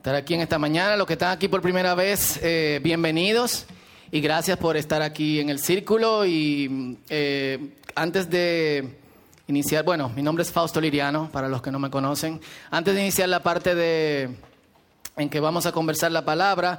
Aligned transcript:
estar 0.00 0.14
aquí 0.14 0.32
en 0.32 0.40
esta 0.40 0.58
mañana. 0.58 0.96
Los 0.96 1.06
que 1.06 1.12
están 1.12 1.30
aquí 1.30 1.46
por 1.46 1.60
primera 1.60 1.94
vez, 1.94 2.40
eh, 2.42 2.80
bienvenidos 2.82 3.66
y 4.10 4.22
gracias 4.22 4.56
por 4.56 4.78
estar 4.78 5.02
aquí 5.02 5.40
en 5.40 5.50
el 5.50 5.58
círculo. 5.58 6.24
Y 6.24 6.96
eh, 7.10 7.74
antes 7.94 8.30
de 8.30 8.96
iniciar, 9.46 9.84
bueno, 9.84 10.08
mi 10.08 10.22
nombre 10.22 10.40
es 10.40 10.50
Fausto 10.50 10.80
Liriano, 10.80 11.28
para 11.30 11.50
los 11.50 11.60
que 11.60 11.70
no 11.70 11.78
me 11.78 11.90
conocen. 11.90 12.40
Antes 12.70 12.94
de 12.94 13.02
iniciar 13.02 13.28
la 13.28 13.42
parte 13.42 13.74
de, 13.74 14.30
en 15.18 15.28
que 15.28 15.38
vamos 15.38 15.66
a 15.66 15.72
conversar 15.72 16.10
la 16.12 16.24
palabra, 16.24 16.78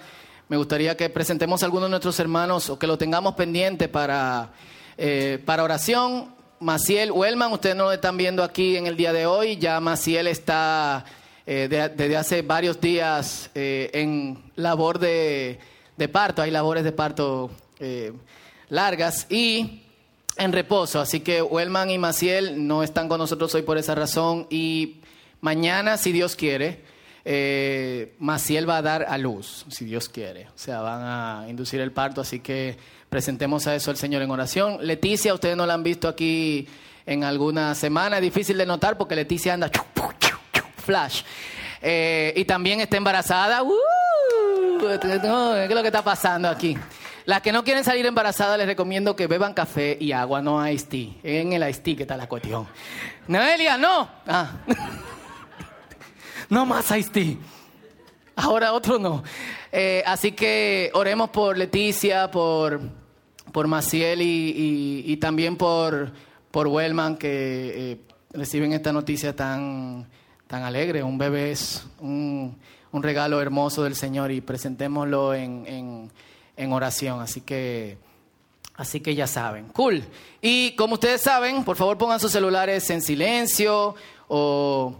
me 0.49 0.57
gustaría 0.57 0.97
que 0.97 1.07
presentemos 1.11 1.61
a 1.61 1.67
algunos 1.67 1.89
de 1.89 1.91
nuestros 1.91 2.19
hermanos 2.19 2.71
o 2.71 2.79
que 2.79 2.87
lo 2.87 2.97
tengamos 2.97 3.35
pendiente 3.35 3.87
para, 3.87 4.49
eh, 4.97 5.39
para 5.45 5.63
oración. 5.63 6.33
Maciel 6.59 7.11
Wellman, 7.11 7.53
ustedes 7.53 7.75
no 7.75 7.83
lo 7.83 7.91
están 7.91 8.17
viendo 8.17 8.43
aquí 8.43 8.77
en 8.77 8.87
el 8.87 8.97
día 8.97 9.13
de 9.13 9.27
hoy, 9.27 9.57
ya 9.57 9.79
Maciel 9.79 10.25
está 10.25 11.05
eh, 11.53 11.67
desde 11.67 12.15
hace 12.15 12.41
varios 12.43 12.79
días 12.79 13.51
eh, 13.55 13.89
en 13.93 14.41
labor 14.55 14.99
de, 14.99 15.59
de, 15.97 16.07
parto, 16.07 16.41
hay 16.41 16.49
labores 16.49 16.85
de 16.85 16.93
parto 16.93 17.51
eh, 17.77 18.13
largas 18.69 19.27
y 19.29 19.81
en 20.37 20.53
reposo, 20.53 21.01
así 21.01 21.19
que 21.19 21.41
Wellman 21.41 21.89
y 21.89 21.97
Maciel 21.97 22.65
no 22.65 22.83
están 22.83 23.09
con 23.09 23.17
nosotros 23.17 23.53
hoy 23.53 23.63
por 23.63 23.77
esa 23.77 23.95
razón. 23.95 24.47
Y 24.49 25.01
mañana, 25.41 25.97
si 25.97 26.13
Dios 26.13 26.37
quiere, 26.37 26.85
Maciel 28.17 28.69
va 28.69 28.77
a 28.77 28.81
dar 28.81 29.03
a 29.09 29.17
luz, 29.17 29.65
si 29.67 29.83
Dios 29.83 30.07
quiere, 30.07 30.47
o 30.55 30.57
sea, 30.57 30.79
van 30.79 31.01
a 31.03 31.49
inducir 31.49 31.81
el 31.81 31.91
parto, 31.91 32.21
así 32.21 32.39
que 32.39 32.77
presentemos 33.09 33.67
a 33.67 33.75
eso 33.75 33.91
al 33.91 33.97
Señor 33.97 34.21
en 34.21 34.31
oración. 34.31 34.77
Leticia, 34.87 35.33
ustedes 35.33 35.57
no 35.57 35.65
la 35.65 35.73
han 35.73 35.83
visto 35.83 36.07
aquí 36.07 36.65
en 37.05 37.25
alguna 37.25 37.75
semana, 37.75 38.19
es 38.19 38.23
difícil 38.23 38.57
de 38.57 38.65
notar 38.65 38.97
porque 38.97 39.17
Leticia 39.17 39.53
anda 39.53 39.69
flash. 40.81 41.23
Eh, 41.81 42.33
y 42.35 42.45
también 42.45 42.81
está 42.81 42.97
embarazada. 42.97 43.63
¡Uh! 43.63 43.77
¿Qué 44.79 44.95
es 44.95 45.69
lo 45.69 45.81
que 45.81 45.87
está 45.87 46.03
pasando 46.03 46.49
aquí? 46.49 46.77
Las 47.25 47.41
que 47.41 47.51
no 47.51 47.63
quieren 47.63 47.83
salir 47.83 48.05
embarazadas 48.05 48.57
les 48.57 48.67
recomiendo 48.67 49.15
que 49.15 49.27
beban 49.27 49.53
café 49.53 49.97
y 49.99 50.11
agua, 50.11 50.41
no 50.41 50.67
ice 50.67 50.87
tea. 50.87 51.09
En 51.23 51.53
el 51.53 51.69
ice 51.69 51.81
tea 51.81 51.95
que 51.95 52.01
está 52.03 52.17
la 52.17 52.27
cuestión. 52.27 52.67
Noelia, 53.27 53.77
no. 53.77 54.09
Ah. 54.27 54.51
no 56.49 56.65
más 56.65 56.89
ice 56.97 57.09
tea. 57.09 57.35
Ahora 58.35 58.73
otro 58.73 58.97
no. 58.97 59.23
Eh, 59.71 60.03
así 60.05 60.31
que 60.31 60.89
oremos 60.93 61.29
por 61.29 61.57
Leticia, 61.57 62.31
por, 62.31 62.81
por 63.51 63.67
Maciel 63.67 64.19
y, 64.21 65.17
también 65.17 65.57
por, 65.57 66.11
por 66.49 66.67
Wellman 66.67 67.17
que 67.17 67.91
eh, 67.91 67.97
reciben 68.33 68.73
esta 68.73 68.91
noticia 68.91 69.35
tan 69.35 70.09
tan 70.51 70.63
alegre. 70.63 71.01
Un 71.01 71.17
bebé 71.17 71.51
es 71.51 71.85
un, 71.99 72.57
regalo 72.91 73.39
hermoso 73.41 73.83
del 73.83 73.95
Señor 73.95 74.31
y 74.31 74.41
presentémoslo 74.41 75.33
en, 75.33 76.11
oración. 76.73 77.21
Así 77.21 77.39
que, 77.39 77.97
así 78.75 78.99
que 78.99 79.15
ya 79.15 79.27
saben. 79.27 79.69
Cool. 79.69 80.03
Y 80.41 80.75
como 80.75 80.95
ustedes 80.95 81.21
saben, 81.21 81.63
por 81.63 81.77
favor 81.77 81.97
pongan 81.97 82.19
sus 82.19 82.33
celulares 82.33 82.89
en 82.89 83.01
silencio 83.01 83.95
o, 84.27 84.93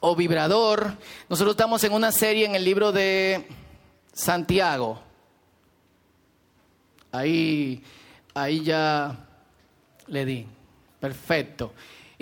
o 0.00 0.16
vibrador. 0.16 0.96
Nosotros 1.28 1.54
estamos 1.54 1.84
en 1.84 1.92
una 1.92 2.10
serie 2.10 2.44
en 2.44 2.56
el 2.56 2.64
libro 2.64 2.90
de 2.90 3.46
Santiago. 4.12 5.00
Ahí, 7.12 7.84
ahí 8.34 8.64
ya 8.64 9.28
le 10.08 10.24
di. 10.24 10.46
Perfecto. 10.98 11.72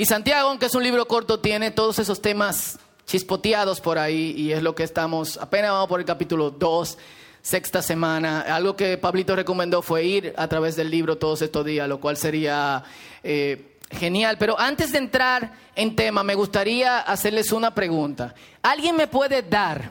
Y 0.01 0.07
Santiago, 0.07 0.49
aunque 0.49 0.65
es 0.65 0.75
un 0.75 0.83
libro 0.83 1.07
corto, 1.07 1.41
tiene 1.41 1.73
todos 1.73 1.99
esos 1.99 2.23
temas 2.23 2.79
chispoteados 3.05 3.83
por 3.83 3.99
ahí 3.99 4.33
y 4.35 4.51
es 4.51 4.63
lo 4.63 4.75
que 4.75 4.83
estamos, 4.83 5.37
apenas 5.37 5.73
vamos 5.73 5.91
por 5.91 6.01
el 6.01 6.07
capítulo 6.07 6.51
2, 6.51 6.97
sexta 7.43 7.83
semana. 7.83 8.41
Algo 8.41 8.75
que 8.75 8.97
Pablito 8.97 9.37
recomendó 9.37 9.83
fue 9.83 10.05
ir 10.05 10.33
a 10.39 10.49
través 10.49 10.75
del 10.75 10.91
libro 10.91 11.19
todos 11.19 11.43
estos 11.43 11.67
días, 11.67 11.87
lo 11.87 12.01
cual 12.01 12.17
sería 12.17 12.83
eh, 13.23 13.77
genial. 13.91 14.39
Pero 14.39 14.59
antes 14.59 14.91
de 14.93 14.97
entrar 15.01 15.53
en 15.77 15.95
tema, 15.95 16.23
me 16.23 16.35
gustaría 16.35 17.01
hacerles 17.01 17.53
una 17.53 17.75
pregunta. 17.75 18.35
¿Alguien 18.63 18.97
me 18.97 19.07
puede 19.07 19.43
dar 19.43 19.91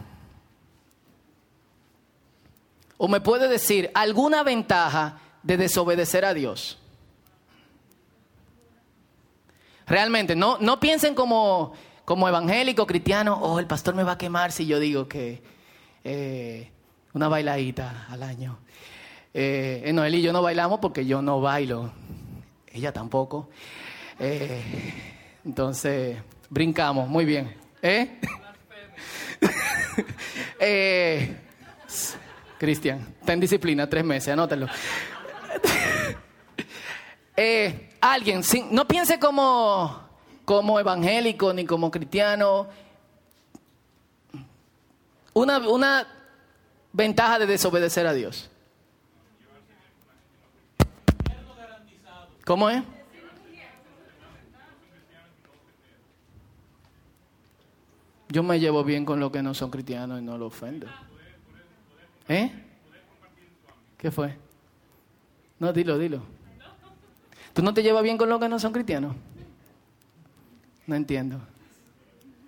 o 2.98 3.08
me 3.08 3.22
puede 3.22 3.48
decir 3.48 3.92
alguna 3.94 4.42
ventaja 4.42 5.20
de 5.44 5.58
desobedecer 5.58 6.26
a 6.26 6.34
Dios? 6.34 6.80
Realmente, 9.90 10.36
no, 10.36 10.60
no 10.60 10.80
piensen 10.80 11.16
como, 11.16 11.74
como 12.06 12.28
evangélico, 12.28 12.86
cristiano, 12.86 13.40
oh, 13.42 13.60
el 13.60 13.66
pastor 13.66 13.96
me 13.96 14.04
va 14.04 14.14
a 14.14 14.18
quemar 14.20 14.52
si 14.52 14.68
yo 14.68 14.80
digo 14.80 15.08
que 15.08 15.42
eh, 16.04 16.70
una 17.14 17.28
bailadita 17.28 18.06
al 18.08 18.22
año. 18.22 18.60
Eh, 19.34 19.90
Noel 19.94 20.14
y 20.16 20.22
yo 20.22 20.32
no 20.32 20.44
bailamos 20.44 20.80
porque 20.80 21.08
yo 21.08 21.24
no 21.24 21.42
bailo, 21.42 21.92
ella 22.72 22.94
tampoco. 22.94 23.50
Eh, 24.20 24.62
entonces, 25.44 26.18
brincamos, 26.52 27.10
muy 27.10 27.26
bien. 27.26 27.56
¿Eh? 27.82 28.20
eh 30.60 31.36
Cristian, 32.60 33.16
está 33.20 33.34
en 33.34 33.40
disciplina, 33.40 33.90
tres 33.90 34.04
meses, 34.04 34.34
anótalo. 34.34 34.68
Eh, 37.42 37.90
alguien, 38.02 38.42
no 38.72 38.86
piense 38.86 39.18
como, 39.18 39.98
como 40.44 40.78
evangélico 40.78 41.54
ni 41.54 41.66
como 41.66 41.90
cristiano, 41.90 42.68
una, 45.34 45.60
una 45.60 46.06
ventaja 46.92 47.40
de 47.40 47.46
desobedecer 47.46 48.06
a 48.08 48.14
Dios. 48.14 48.50
¿Cómo 52.46 52.70
es? 52.70 52.84
Yo 58.28 58.44
me 58.44 58.60
llevo 58.60 58.84
bien 58.84 59.06
con 59.06 59.22
los 59.22 59.32
que 59.32 59.42
no 59.42 59.54
son 59.54 59.72
cristianos 59.72 60.20
y 60.20 60.24
no 60.24 60.38
lo 60.38 60.48
ofendo. 60.48 60.88
¿Eh? 62.28 62.52
¿Qué 63.98 64.12
fue? 64.12 64.36
No, 65.58 65.72
dilo, 65.72 65.98
dilo. 65.98 66.39
¿Tú 67.54 67.62
no 67.62 67.74
te 67.74 67.84
llevas 67.84 68.04
bien 68.04 68.18
con 68.18 68.30
los 68.30 68.40
que 68.40 68.50
no 68.50 68.60
son 68.60 68.72
cristianos? 68.72 69.16
No 70.88 70.96
entiendo. 70.96 71.40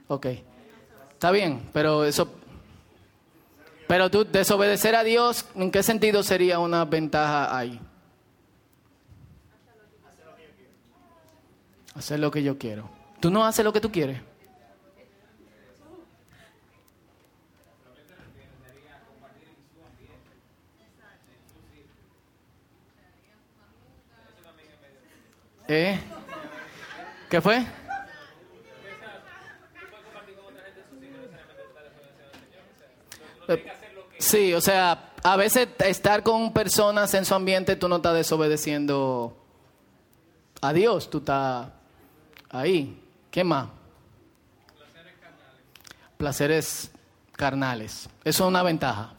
Ok. 0.07 0.27
Está 1.13 1.31
bien, 1.31 1.61
pero 1.73 2.05
eso... 2.05 2.33
Pero 3.87 4.09
tú, 4.09 4.25
desobedecer 4.25 4.95
a 4.95 5.03
Dios, 5.03 5.45
¿en 5.53 5.69
qué 5.69 5.83
sentido 5.83 6.23
sería 6.23 6.59
una 6.59 6.85
ventaja 6.85 7.55
ahí? 7.55 7.79
Hacer 11.93 12.19
lo 12.19 12.31
que 12.31 12.41
yo 12.41 12.57
quiero. 12.57 12.89
¿Tú 13.19 13.29
no 13.29 13.45
haces 13.45 13.65
lo 13.65 13.73
que 13.73 13.81
tú 13.81 13.91
quieres? 13.91 14.21
¿Eh? 25.73 25.97
¿Qué 27.29 27.39
fue? 27.39 27.65
Sí, 34.19 34.53
o 34.53 34.59
sea, 34.59 35.13
a 35.23 35.37
veces 35.37 35.69
estar 35.79 36.23
con 36.23 36.51
personas 36.51 37.13
en 37.13 37.23
su 37.23 37.33
ambiente, 37.33 37.77
tú 37.77 37.87
no 37.87 37.95
estás 37.95 38.15
desobedeciendo 38.15 39.37
a 40.59 40.73
Dios, 40.73 41.09
tú 41.09 41.19
estás 41.19 41.69
ahí. 42.49 43.01
¿Qué 43.31 43.45
más? 43.45 43.69
Placeres 44.77 45.15
carnales. 45.21 46.17
Placeres 46.17 46.91
carnales. 47.31 48.09
Eso 48.25 48.43
es 48.43 48.49
una 48.49 48.61
ventaja 48.61 49.13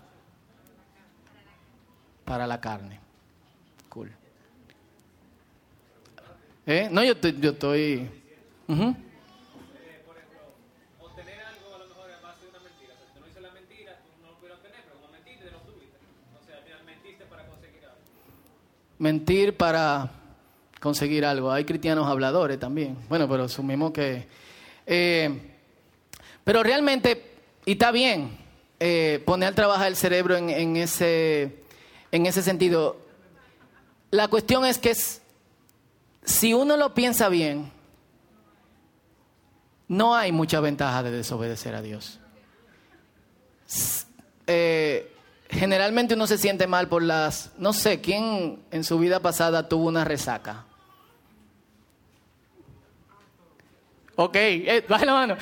para 2.26 2.46
la 2.46 2.60
carne. 2.60 3.00
Cool. 3.88 4.12
¿Eh? 6.66 6.88
No, 6.90 7.02
yo, 7.02 7.14
yo 7.14 7.50
estoy... 7.50 8.08
Uh 8.68 8.74
-huh. 8.74 8.94
Te. 8.94 9.02
Mentir 18.98 19.56
para 19.56 20.10
conseguir 20.78 21.24
algo. 21.24 21.50
Hay 21.50 21.64
cristianos 21.64 22.06
habladores 22.06 22.60
también. 22.60 22.96
Bueno, 23.08 23.28
pero 23.28 23.44
asumimos 23.44 23.90
que... 23.90 24.26
Eh, 24.86 25.30
pero 26.44 26.62
realmente, 26.62 27.24
y 27.64 27.72
está 27.72 27.90
bien, 27.90 28.36
eh, 28.78 29.20
poner 29.24 29.48
al 29.48 29.54
trabajar 29.54 29.88
el 29.88 29.96
cerebro 29.96 30.36
en, 30.36 30.50
en, 30.50 30.76
ese, 30.76 31.56
en 32.12 32.26
ese 32.26 32.42
sentido. 32.42 32.96
La 34.10 34.28
cuestión 34.28 34.64
es 34.64 34.78
que 34.78 34.90
es 34.90 35.21
si 36.24 36.54
uno 36.54 36.76
lo 36.76 36.94
piensa 36.94 37.28
bien, 37.28 37.70
no 39.88 40.14
hay 40.14 40.32
mucha 40.32 40.60
ventaja 40.60 41.02
de 41.02 41.10
desobedecer 41.10 41.74
a 41.74 41.82
Dios. 41.82 42.18
eh, 44.46 45.14
generalmente 45.48 46.14
uno 46.14 46.26
se 46.26 46.38
siente 46.38 46.66
mal 46.66 46.88
por 46.88 47.02
las, 47.02 47.52
no 47.58 47.72
sé, 47.72 48.00
¿quién 48.00 48.62
en 48.70 48.84
su 48.84 48.98
vida 48.98 49.20
pasada 49.20 49.68
tuvo 49.68 49.88
una 49.88 50.04
resaca? 50.04 50.64
Ok, 54.16 54.36
eh, 54.36 54.84
baja 54.88 55.04
la 55.04 55.12
mano. 55.12 55.36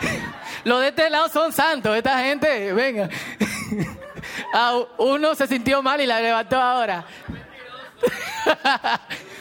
Los 0.64 0.80
de 0.80 0.88
este 0.88 1.08
lado 1.10 1.28
son 1.28 1.52
santos, 1.52 1.96
esta 1.96 2.22
gente, 2.22 2.72
venga. 2.72 3.08
Ah, 4.52 4.78
uno 4.98 5.34
se 5.34 5.46
sintió 5.46 5.80
mal 5.82 6.00
y 6.00 6.06
la 6.06 6.20
levantó 6.20 6.60
ahora. 6.60 7.06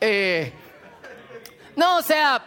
Eh, 0.00 0.52
no, 1.76 1.98
o 1.98 2.02
sea, 2.02 2.44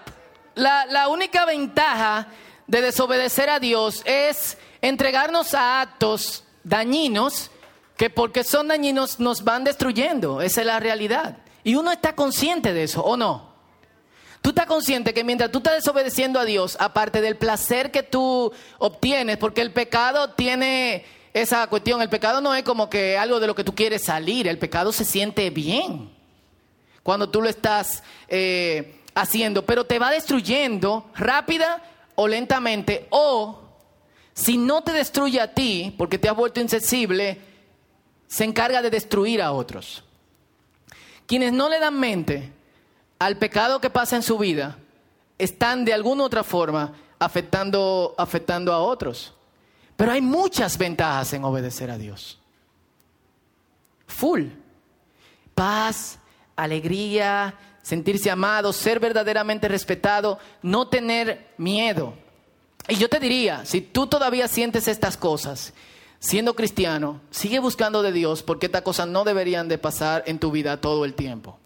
la, 0.55 0.85
la 0.85 1.07
única 1.07 1.45
ventaja 1.45 2.27
de 2.67 2.81
desobedecer 2.81 3.50
a 3.50 3.59
Dios 3.59 4.01
es 4.05 4.57
entregarnos 4.81 5.53
a 5.53 5.81
actos 5.81 6.44
dañinos 6.63 7.51
que 7.97 8.09
porque 8.09 8.44
son 8.44 8.67
dañinos 8.67 9.19
nos 9.19 9.44
van 9.44 9.63
destruyendo. 9.63 10.41
Esa 10.41 10.61
es 10.61 10.67
la 10.67 10.79
realidad. 10.79 11.38
Y 11.63 11.75
uno 11.75 11.91
está 11.91 12.15
consciente 12.15 12.73
de 12.73 12.83
eso, 12.83 13.03
¿o 13.03 13.15
no? 13.15 13.53
Tú 14.41 14.50
estás 14.50 14.65
consciente 14.65 15.13
que 15.13 15.23
mientras 15.23 15.51
tú 15.51 15.59
estás 15.59 15.75
desobedeciendo 15.75 16.38
a 16.38 16.44
Dios, 16.44 16.75
aparte 16.79 17.21
del 17.21 17.38
placer 17.38 17.91
que 17.91 18.03
tú 18.03 18.51
obtienes, 18.77 19.38
porque 19.38 19.61
el 19.61 19.71
pecado 19.71 20.31
tiene 20.31 21.05
esa 21.33 21.65
cuestión, 21.67 22.01
el 22.01 22.09
pecado 22.09 22.41
no 22.41 22.53
es 22.53 22.63
como 22.63 22.89
que 22.89 23.17
algo 23.17 23.39
de 23.39 23.47
lo 23.47 23.55
que 23.55 23.63
tú 23.63 23.73
quieres 23.73 24.03
salir, 24.03 24.50
el 24.50 24.59
pecado 24.59 24.91
se 24.91 25.05
siente 25.05 25.50
bien 25.50 26.12
cuando 27.03 27.29
tú 27.29 27.41
lo 27.41 27.50
estás 27.50 28.01
eh, 28.27 29.01
haciendo, 29.13 29.65
pero 29.65 29.85
te 29.85 30.00
va 30.00 30.09
destruyendo 30.09 31.11
rápida 31.15 31.83
o 32.15 32.27
lentamente, 32.27 33.07
o 33.09 33.59
si 34.33 34.57
no 34.57 34.81
te 34.81 34.94
destruye 34.94 35.39
a 35.39 35.53
ti, 35.53 35.94
porque 35.97 36.17
te 36.17 36.29
has 36.29 36.35
vuelto 36.35 36.59
insensible, 36.59 37.39
se 38.27 38.45
encarga 38.45 38.81
de 38.81 38.89
destruir 38.89 39.41
a 39.41 39.51
otros. 39.51 40.03
Quienes 41.27 41.53
no 41.53 41.69
le 41.69 41.79
dan 41.79 42.00
mente 42.00 42.51
al 43.19 43.38
pecado 43.38 43.79
que 43.79 43.89
pasa 43.89 44.15
en 44.15 44.23
su 44.23 44.38
vida, 44.38 44.77
están 45.38 45.85
de 45.85 45.94
alguna 45.94 46.23
otra 46.23 46.44
forma 46.44 46.94
afectando, 47.19 48.15
afectando 48.17 48.73
a 48.73 48.79
otros. 48.79 49.33
Pero 49.95 50.11
hay 50.11 50.21
muchas 50.21 50.77
ventajas 50.77 51.33
en 51.33 51.44
obedecer 51.44 51.91
a 51.91 51.97
Dios. 51.97 52.39
Full. 54.07 54.45
Paz, 55.53 56.17
alegría, 56.55 57.55
sentirse 57.81 58.31
amado, 58.31 58.73
ser 58.73 59.00
verdaderamente 59.00 59.67
respetado, 59.67 60.39
no 60.61 60.88
tener 60.88 61.47
miedo. 61.57 62.13
Y 62.88 62.95
yo 62.95 63.09
te 63.09 63.19
diría, 63.19 63.65
si 63.65 63.81
tú 63.81 64.07
todavía 64.07 64.47
sientes 64.47 64.88
estas 64.88 65.17
cosas, 65.17 65.73
siendo 66.19 66.55
cristiano, 66.55 67.21
sigue 67.31 67.59
buscando 67.59 68.01
de 68.01 68.11
Dios 68.11 68.44
porque 68.44 68.67
estas 68.67 68.81
cosas 68.81 69.07
no 69.07 69.23
deberían 69.23 69.67
de 69.67 69.77
pasar 69.77 70.23
en 70.25 70.39
tu 70.39 70.51
vida 70.51 70.79
todo 70.79 71.05
el 71.05 71.13
tiempo. 71.13 71.59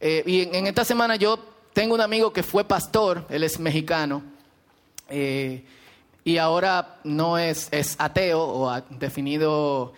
Eh, 0.00 0.22
y 0.26 0.42
en, 0.42 0.66
esta 0.66 0.84
semana 0.84 1.16
yo 1.16 1.38
tengo 1.72 1.94
un 1.94 2.00
amigo 2.00 2.32
que 2.32 2.42
fue 2.42 2.64
pastor, 2.64 3.26
él 3.30 3.44
es 3.44 3.58
mexicano, 3.58 4.22
eh, 5.08 5.64
y 6.24 6.38
ahora 6.38 6.98
no 7.04 7.38
es, 7.38 7.68
es 7.70 7.94
ateo 7.98 8.40
o 8.40 8.82
definido 8.90 9.92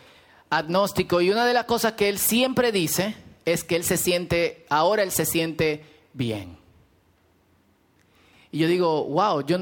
agnóstico. 0.51 1.21
Y 1.21 1.31
una 1.31 1.47
de 1.47 1.55
las 1.55 1.65
cosas 1.65 1.93
que 1.93 2.09
él 2.09 2.19
siempre 2.19 2.73
dice 2.73 3.15
es 3.45 3.65
que 3.65 3.77
él 3.77 3.85
se 3.85 3.97
siente, 3.97 4.67
ahora 4.69 5.03
él 5.03 5.11
se 5.11 5.25
siente 5.25 5.85
bien. 6.13 6.59
Y 8.51 8.59
yo 8.59 8.69
digo, 8.69 9.05
wow, 9.05 9.45
yo, 9.45 9.59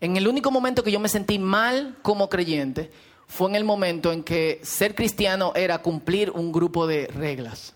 en 0.00 0.16
el 0.16 0.28
único 0.28 0.50
momento 0.50 0.82
que 0.82 0.92
yo 0.92 1.00
me 1.00 1.08
sentí 1.08 1.38
mal 1.38 1.96
como 2.02 2.28
creyente 2.28 2.90
fue 3.26 3.50
en 3.50 3.56
el 3.56 3.64
momento 3.64 4.12
en 4.12 4.22
que 4.22 4.60
ser 4.62 4.94
cristiano 4.94 5.52
era 5.54 5.78
cumplir 5.78 6.30
un 6.30 6.52
grupo 6.52 6.86
de 6.86 7.06
reglas. 7.06 7.74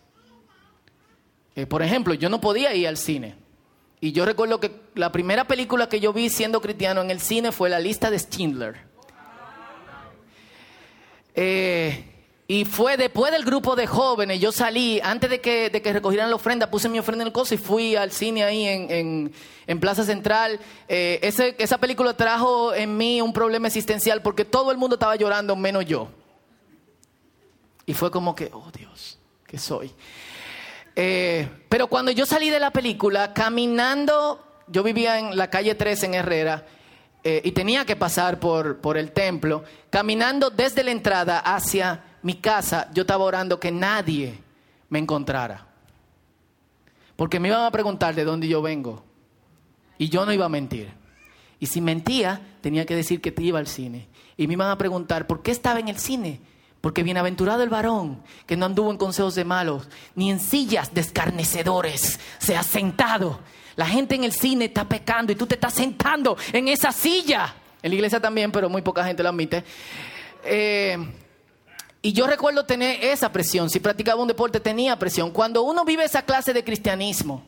Eh, 1.55 1.67
por 1.67 1.83
ejemplo, 1.83 2.15
yo 2.15 2.29
no 2.29 2.41
podía 2.41 2.75
ir 2.75 2.87
al 2.87 2.97
cine. 2.97 3.35
Y 4.01 4.13
yo 4.13 4.25
recuerdo 4.25 4.61
que 4.61 4.81
la 4.95 5.11
primera 5.11 5.49
película 5.49 5.89
que 5.89 5.99
yo 5.99 6.13
vi 6.13 6.29
siendo 6.29 6.61
cristiano 6.61 7.01
en 7.01 7.11
el 7.11 7.21
cine 7.21 7.51
fue 7.51 7.69
La 7.69 7.81
lista 7.81 8.11
de 8.11 8.19
Schindler. 8.19 8.88
Eh, 11.35 12.05
y 12.51 12.65
fue 12.65 12.97
después 12.97 13.31
del 13.31 13.45
grupo 13.45 13.77
de 13.77 13.87
jóvenes, 13.87 14.41
yo 14.41 14.53
salí, 14.53 15.01
antes 15.05 15.29
de 15.29 15.41
que, 15.41 15.69
de 15.69 15.83
que 15.83 15.93
recogieran 15.93 16.31
la 16.31 16.37
ofrenda, 16.37 16.71
puse 16.71 16.89
mi 16.89 16.99
ofrenda 16.99 17.23
en 17.23 17.27
el 17.27 17.33
coso 17.33 17.55
y 17.55 17.59
fui 17.59 17.95
al 17.95 18.11
cine 18.11 18.43
ahí 18.43 18.65
en, 18.65 19.33
en, 19.67 19.81
Plaza 19.81 20.03
Central. 20.03 20.59
Eh, 20.89 21.21
esa 21.59 21.79
película 21.79 22.17
trajo 22.17 22.73
en 22.73 22.97
mí 22.97 23.21
un 23.21 23.35
problema 23.35 23.67
existencial 23.67 24.23
porque 24.23 24.47
todo 24.47 24.71
el 24.71 24.79
mundo 24.79 24.97
estaba 24.97 25.15
llorando, 25.17 25.57
menos 25.57 25.85
yo. 25.85 26.09
Y 27.85 27.93
fue 27.93 28.11
como 28.11 28.35
que, 28.35 28.51
oh 28.53 28.71
Dios, 28.71 29.19
¿qué 29.47 29.59
soy? 29.59 29.93
Eh, 30.97 31.49
pero 31.69 31.87
cuando 31.87 32.11
yo 32.11 32.27
salí 32.27 32.51
de 32.51 32.61
la 32.61 32.71
película, 32.71 33.35
caminando, 33.35 34.43
yo 34.67 34.83
vivía 34.83 35.19
en 35.19 35.37
la 35.37 35.49
calle 35.51 35.75
3 35.75 36.03
en 36.03 36.15
Herrera, 36.15 36.67
eh, 37.25 37.41
y 37.45 37.53
tenía 37.53 37.85
que 37.85 37.97
pasar 37.97 38.39
por, 38.39 38.79
por 38.79 38.97
el 38.97 39.13
templo, 39.13 39.65
caminando 39.91 40.51
desde 40.51 40.85
la 40.85 40.93
entrada 40.93 41.41
hacia 41.41 42.05
mi 42.23 42.35
casa, 42.35 42.91
yo 42.93 43.03
estaba 43.03 43.25
orando 43.25 43.59
que 43.59 43.71
nadie 43.71 44.39
me 44.89 44.99
encontrara. 44.99 45.67
Porque 47.17 47.41
me 47.41 47.49
iban 47.49 47.65
a 47.65 47.71
preguntar 47.71 48.15
de 48.15 48.25
dónde 48.25 48.47
yo 48.47 48.63
vengo. 48.63 49.05
Y 49.99 50.09
yo 50.09 50.25
no 50.25 50.33
iba 50.33 50.47
a 50.47 50.49
mentir. 50.49 50.93
Y 51.59 51.67
si 51.67 51.81
mentía, 51.81 52.41
tenía 52.61 52.87
que 52.87 52.95
decir 52.95 53.21
que 53.21 53.35
iba 53.43 53.59
al 53.59 53.67
cine. 53.67 54.09
Y 54.37 54.47
me 54.47 54.53
iban 54.53 54.71
a 54.71 54.79
preguntar, 54.79 55.27
¿por 55.27 55.43
qué 55.43 55.51
estaba 55.51 55.81
en 55.81 55.89
el 55.89 55.99
cine? 55.99 56.41
Porque 56.89 57.03
bienaventurado 57.03 57.63
el 57.63 57.69
varón 57.69 58.23
que 58.47 58.57
no 58.57 58.65
anduvo 58.65 58.91
en 58.91 58.97
consejos 58.97 59.35
de 59.35 59.45
malos, 59.45 59.87
ni 60.15 60.31
en 60.31 60.41
sillas 60.41 60.95
de 60.95 61.03
escarnecedores 61.03 62.19
se 62.39 62.57
ha 62.57 62.63
sentado. 62.63 63.41
La 63.77 63.85
gente 63.85 64.15
en 64.15 64.25
el 64.25 64.33
cine 64.33 64.65
está 64.65 64.89
pecando 64.89 65.31
y 65.31 65.35
tú 65.35 65.47
te 65.47 65.57
estás 65.57 65.75
sentando 65.75 66.39
en 66.51 66.67
esa 66.67 66.91
silla. 66.91 67.55
En 67.83 67.91
la 67.91 67.95
iglesia 67.95 68.21
también, 68.21 68.51
pero 68.51 68.71
muy 68.71 68.81
poca 68.81 69.05
gente 69.05 69.23
lo 69.23 69.29
admite. 69.29 69.65
Eh, 70.43 70.97
y 72.01 72.15
yo 72.15 72.27
recuerdo 72.27 72.65
tener 72.65 73.05
esa 73.05 73.31
presión. 73.31 73.69
Si 73.69 73.81
practicaba 73.81 74.23
un 74.23 74.29
deporte 74.29 74.59
tenía 74.59 74.99
presión. 74.99 75.31
Cuando 75.31 75.65
uno 75.65 75.85
vive 75.85 76.05
esa 76.05 76.23
clase 76.23 76.55
de 76.55 76.65
cristianismo, 76.65 77.45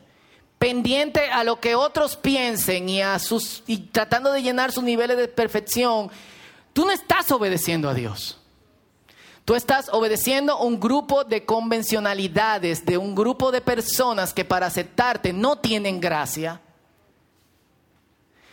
pendiente 0.59 1.31
a 1.31 1.43
lo 1.43 1.59
que 1.59 1.73
otros 1.73 2.15
piensen 2.15 2.89
y, 2.89 3.01
a 3.01 3.17
sus, 3.17 3.63
y 3.65 3.77
tratando 3.77 4.31
de 4.33 4.43
llenar 4.43 4.71
sus 4.71 4.83
niveles 4.83 5.17
de 5.17 5.27
perfección, 5.27 6.11
tú 6.73 6.85
no 6.85 6.91
estás 6.91 7.31
obedeciendo 7.31 7.89
a 7.89 7.95
Dios. 7.95 8.37
Tú 9.45 9.55
estás 9.55 9.89
obedeciendo 9.91 10.59
un 10.59 10.79
grupo 10.79 11.23
de 11.23 11.45
convencionalidades, 11.45 12.85
de 12.85 12.97
un 12.97 13.15
grupo 13.15 13.51
de 13.51 13.61
personas 13.61 14.33
que 14.33 14.45
para 14.45 14.67
aceptarte 14.67 15.33
no 15.33 15.57
tienen 15.57 15.99
gracia, 15.99 16.61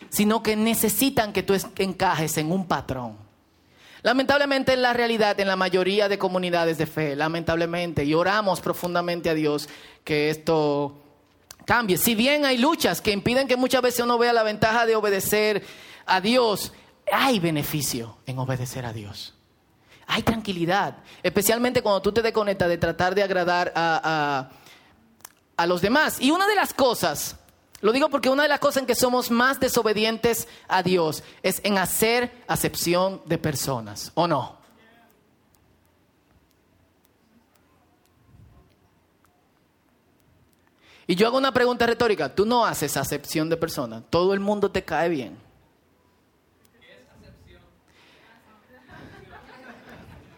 sino 0.09 0.42
que 0.42 0.57
necesitan 0.57 1.33
que 1.33 1.42
tú 1.42 1.54
encajes 1.76 2.38
en 2.38 2.50
un 2.50 2.66
patrón. 2.66 3.18
Lamentablemente 4.02 4.73
en 4.73 4.83
la 4.83 4.92
realidad, 4.92 5.38
en 5.40 5.49
la 5.49 5.57
mayoría 5.57 6.09
de 6.09 6.18
comunidades 6.18 6.78
de 6.78 6.87
fe, 6.87 7.16
lamentablemente, 7.16 8.04
y 8.04 8.14
oramos 8.14 8.61
profundamente 8.61 9.28
a 9.28 9.35
Dios 9.35 9.68
que 10.04 10.30
esto 10.30 11.02
cambie. 11.66 11.99
Si 11.99 12.14
bien 12.14 12.47
hay 12.47 12.57
luchas 12.57 13.02
que 13.02 13.11
impiden 13.11 13.47
que 13.47 13.57
muchas 13.57 13.83
veces 13.83 14.00
uno 14.00 14.16
vea 14.16 14.33
la 14.33 14.45
ventaja 14.45 14.87
de 14.87 14.97
obedecer 14.97 15.62
a 16.07 16.21
Dios, 16.23 16.73
hay 17.12 17.40
beneficio 17.40 18.16
en 18.25 18.38
obedecer 18.38 18.87
a 18.87 18.92
Dios. 18.92 19.38
Hay 20.09 20.23
tranquilidad, 20.23 20.97
especialmente 21.23 21.83
cuando 21.83 22.03
tú 22.03 22.11
te 22.11 22.23
desconectas 22.23 22.69
de 22.69 22.79
tratar 22.79 23.15
de 23.15 23.23
agradar 23.23 23.73
a, 23.77 24.50
a 25.57 25.67
los 25.67 25.81
demás. 25.81 26.21
Y 26.21 26.33
una 26.33 26.49
de 26.49 26.57
las 26.57 26.75
cosas 26.75 27.37
lo 27.81 27.93
digo 27.93 28.09
porque 28.09 28.29
una 28.29 28.43
de 28.43 28.49
las 28.49 28.59
cosas 28.59 28.83
en 28.83 28.87
que 28.87 28.97
somos 28.97 29.31
más 29.31 29.61
desobedientes 29.61 30.49
a 30.67 30.83
Dios 30.83 31.23
es 31.43 31.61
en 31.62 31.79
hacer 31.79 32.43
acepción 32.49 33.23
de 33.27 33.38
personas, 33.38 34.11
¿o 34.15 34.27
no? 34.27 34.59
Y 41.07 41.15
yo 41.15 41.27
hago 41.27 41.38
una 41.38 41.53
pregunta 41.53 41.87
retórica, 41.87 42.35
tú 42.35 42.45
no 42.45 42.67
haces 42.67 42.97
acepción 42.97 43.49
de 43.49 43.57
personas, 43.57 44.03
todo 44.11 44.35
el 44.35 44.41
mundo 44.41 44.71
te 44.71 44.85
cae 44.85 45.09
bien. 45.09 45.48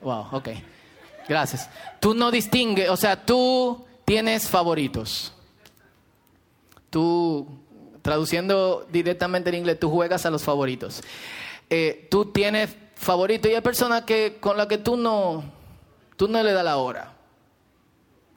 Wow, 0.02 0.28
ok. 0.32 0.48
Gracias. 1.28 1.68
Tú 2.00 2.14
no 2.14 2.30
distingues, 2.30 2.88
o 2.88 2.96
sea, 2.96 3.24
tú 3.24 3.84
tienes 4.04 4.48
favoritos. 4.48 5.32
Tú, 6.88 7.46
traduciendo 8.02 8.86
directamente 8.90 9.50
en 9.50 9.56
inglés, 9.56 9.78
tú 9.78 9.90
juegas 9.90 10.26
a 10.26 10.30
los 10.30 10.42
favoritos. 10.42 11.02
Eh, 11.68 12.08
tú 12.10 12.26
tienes 12.26 12.74
favoritos 12.96 13.50
y 13.50 13.54
hay 13.54 13.60
personas 13.60 14.02
que, 14.02 14.38
con 14.40 14.56
las 14.56 14.66
que 14.66 14.78
tú 14.78 14.96
no, 14.96 15.44
tú 16.16 16.26
no 16.26 16.42
le 16.42 16.52
das 16.52 16.64
la 16.64 16.78
hora. 16.78 17.14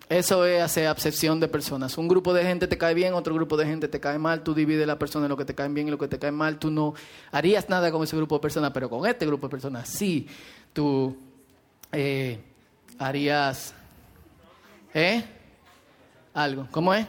Eso 0.10 0.46
es 0.46 0.62
hacer 0.62 0.96
de 0.96 1.48
personas. 1.48 1.98
Un 1.98 2.08
grupo 2.08 2.34
de 2.34 2.44
gente 2.44 2.68
te 2.68 2.78
cae 2.78 2.94
bien, 2.94 3.16
otro 3.16 3.34
grupo 3.34 3.58
de 3.58 3.66
gente 3.66 3.88
te 3.88 4.00
cae 4.00 4.20
mal. 4.20 4.44
Tú 4.44 4.54
divides 4.54 4.86
la 4.86 5.00
persona 5.00 5.26
en 5.26 5.30
lo 5.30 5.38
que 5.38 5.46
te 5.46 5.56
cae 5.56 5.70
bien 5.70 5.88
y 5.88 5.92
lo 5.92 5.98
que 5.98 6.08
te 6.08 6.20
cae 6.20 6.32
mal. 6.32 6.60
Tú 6.60 6.70
no 6.70 6.94
harías 7.32 7.68
nada 7.70 7.92
con 7.92 8.04
ese 8.04 8.16
grupo 8.16 8.36
de 8.36 8.42
personas, 8.42 8.70
pero 8.72 8.90
con 8.92 9.08
este 9.08 9.26
grupo 9.26 9.48
de 9.48 9.52
personas 9.52 9.90
sí. 9.90 10.28
Tú 10.72 11.18
eh, 11.94 12.40
harías... 13.00 13.74
¿Eh? 14.94 15.24
Algo. 16.34 16.68
¿Cómo 16.72 16.94
es? 16.94 17.06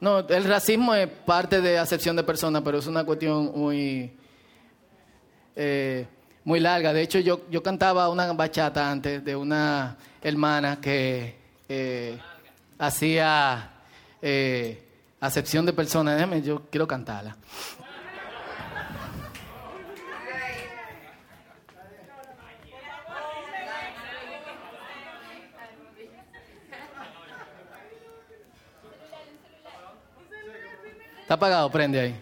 No, 0.00 0.18
el 0.18 0.44
racismo 0.44 0.94
es 0.94 1.06
parte 1.06 1.60
de 1.60 1.78
acepción 1.78 2.16
de 2.16 2.24
personas, 2.24 2.62
pero 2.64 2.78
es 2.78 2.86
una 2.88 3.04
cuestión 3.04 3.52
muy, 3.54 4.12
eh, 5.54 6.06
muy 6.44 6.58
larga. 6.58 6.92
De 6.92 7.02
hecho, 7.02 7.20
yo, 7.20 7.48
yo 7.48 7.62
cantaba 7.62 8.08
una 8.08 8.32
bachata 8.32 8.90
antes 8.90 9.24
de 9.24 9.36
una 9.36 9.96
hermana 10.20 10.80
que 10.80 11.36
eh, 11.68 12.18
hacía 12.78 13.70
eh, 14.20 14.82
acepción 15.20 15.64
de 15.64 15.72
personas. 15.72 16.16
Déjame, 16.16 16.42
yo 16.42 16.62
quiero 16.68 16.88
cantarla. 16.88 17.36
Está 31.32 31.46
apagado, 31.46 31.70
prende 31.70 31.98
ahí. 31.98 32.20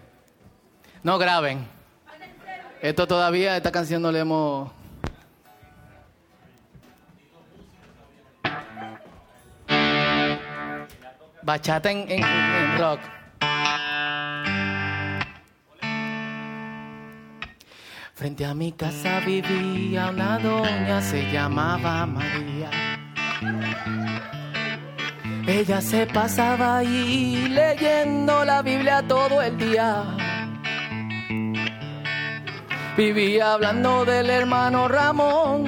No 1.03 1.19
graben. 1.19 1.67
Esto 2.81 3.09
todavía, 3.09 3.57
esta 3.57 3.73
canción 3.73 4.01
no 4.03 4.13
le 4.13 4.21
hemos... 4.21 4.71
Bachata 11.43 11.91
en, 11.91 11.99
en- 12.09 12.25
en 12.25 12.79
rock. 12.79 13.01
Frente 18.15 18.45
a 18.45 18.55
mi 18.55 18.73
casa 18.73 19.21
vivía 19.21 20.11
una 20.11 20.39
doña, 20.39 21.01
se 21.01 21.33
llamaba 21.33 22.07
María. 22.07 22.71
Ella 25.51 25.81
se 25.81 26.07
pasaba 26.07 26.79
ahí 26.79 27.49
leyendo 27.49 28.45
la 28.45 28.63
Biblia 28.63 29.03
todo 29.03 29.43
el 29.43 29.59
día. 29.59 30.05
Vivía 32.97 33.55
hablando 33.55 34.05
del 34.05 34.31
hermano 34.31 34.87
Ramón, 34.87 35.65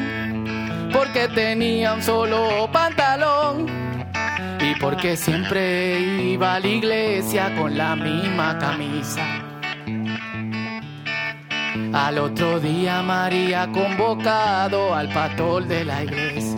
porque 0.92 1.26
tenía 1.26 1.94
un 1.94 2.02
solo 2.02 2.70
pantalón. 2.72 3.66
Y 4.60 4.78
porque 4.78 5.16
siempre 5.16 5.98
iba 5.98 6.54
a 6.54 6.60
la 6.60 6.68
iglesia 6.68 7.52
con 7.56 7.76
la 7.76 7.96
misma 7.96 8.56
camisa. 8.58 9.26
Al 11.92 12.18
otro 12.18 12.60
día 12.60 13.02
María 13.02 13.68
convocado 13.72 14.94
al 14.94 15.08
pastor 15.12 15.66
de 15.66 15.84
la 15.84 16.04
iglesia. 16.04 16.51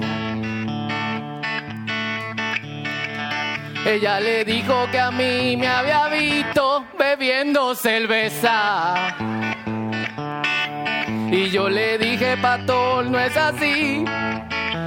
Ella 3.86 4.18
le 4.18 4.44
dijo 4.46 4.86
que 4.90 4.98
a 4.98 5.10
mí 5.10 5.56
me 5.58 5.68
había 5.68 6.08
visto 6.08 6.86
bebiendo 6.98 7.74
cerveza. 7.74 8.94
Y 11.30 11.50
yo 11.50 11.68
le 11.68 11.98
dije, 11.98 12.36
pastor, 12.38 13.04
no 13.04 13.18
es 13.18 13.36
así. 13.36 14.04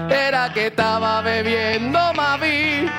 Era 0.10 0.52
que 0.52 0.68
estaba 0.68 1.22
bebiendo 1.22 2.00
Mavi. 2.16 2.90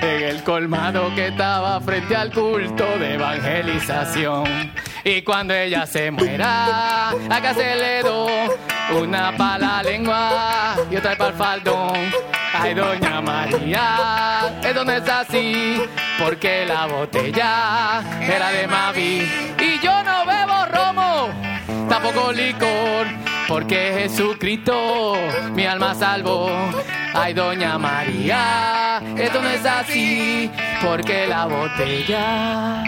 En 0.00 0.22
el 0.22 0.42
colmado 0.42 1.14
que 1.14 1.28
estaba 1.28 1.78
frente 1.80 2.16
al 2.16 2.32
culto 2.32 2.98
de 2.98 3.14
evangelización. 3.14 4.72
Y 5.04 5.20
cuando 5.20 5.52
ella 5.52 5.84
se 5.86 6.10
muera, 6.10 7.10
acá 7.10 7.52
se 7.52 7.76
le 7.76 8.02
do 8.02 8.26
una 8.98 9.36
para 9.36 9.58
la 9.58 9.82
lengua 9.82 10.76
y 10.90 10.96
otra 10.96 11.14
para 11.16 11.30
el 11.30 11.36
faldón. 11.36 12.39
Ay, 12.62 12.74
doña 12.74 13.22
María, 13.22 14.60
eso 14.62 14.84
no 14.84 14.92
es 14.92 15.08
así, 15.08 15.80
porque 16.22 16.66
la 16.66 16.86
botella 16.86 18.02
era 18.20 18.50
de 18.50 18.66
Mavi. 18.66 19.26
Y 19.58 19.78
yo 19.82 20.02
no 20.02 20.26
bebo 20.26 20.66
romo, 20.66 21.28
tampoco 21.88 22.32
licor, 22.32 23.06
porque 23.48 24.00
Jesucristo 24.00 25.14
mi 25.54 25.64
alma 25.64 25.94
salvó. 25.94 26.50
Ay, 27.14 27.32
doña 27.32 27.78
María, 27.78 29.00
esto 29.16 29.40
no 29.40 29.48
es 29.48 29.64
así, 29.64 30.50
porque 30.84 31.26
la 31.26 31.46
botella 31.46 32.84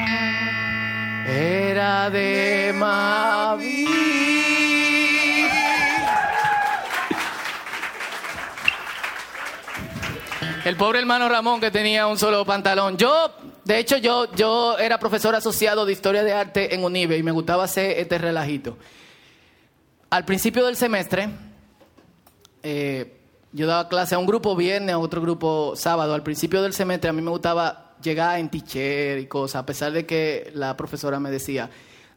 era 1.27 2.11
de 2.11 2.75
Mavi. 2.77 4.52
El 10.65 10.77
pobre 10.77 11.01
hermano 11.01 11.29
Ramón 11.29 11.61
que 11.61 11.73
tenía 11.73 12.07
un 12.07 12.17
solo 12.17 12.45
pantalón. 12.45 12.97
Yo, 12.97 13.33
de 13.65 13.81
hecho, 13.81 13.97
yo, 13.97 14.33
yo 14.37 14.79
era 14.79 14.97
profesor 14.97 15.35
asociado 15.35 15.85
de 15.85 15.93
historia 15.93 16.23
de 16.23 16.33
arte 16.33 16.73
en 16.73 16.85
UNIBE 16.85 17.19
y 17.19 17.23
me 17.25 17.33
gustaba 17.33 17.65
hacer 17.65 17.99
este 17.99 18.17
relajito. 18.17 18.79
Al 20.11 20.25
principio 20.25 20.65
del 20.65 20.77
semestre, 20.77 21.31
eh, 22.63 23.21
yo 23.51 23.67
daba 23.67 23.89
clase 23.89 24.15
a 24.15 24.19
un 24.19 24.27
grupo 24.27 24.55
viernes, 24.55 24.95
a 24.95 24.99
otro 25.01 25.21
grupo 25.21 25.75
sábado. 25.75 26.15
Al 26.15 26.23
principio 26.23 26.63
del 26.63 26.75
semestre 26.75 27.11
a 27.11 27.13
mí 27.13 27.23
me 27.23 27.31
gustaba 27.31 27.97
llegar 28.01 28.39
en 28.39 28.49
t-shirt 28.49 29.21
y 29.21 29.27
cosas, 29.27 29.63
a 29.63 29.67
pesar 29.67 29.91
de 29.91 30.07
que 30.07 30.53
la 30.55 30.77
profesora 30.77 31.19
me 31.19 31.33
decía, 31.33 31.71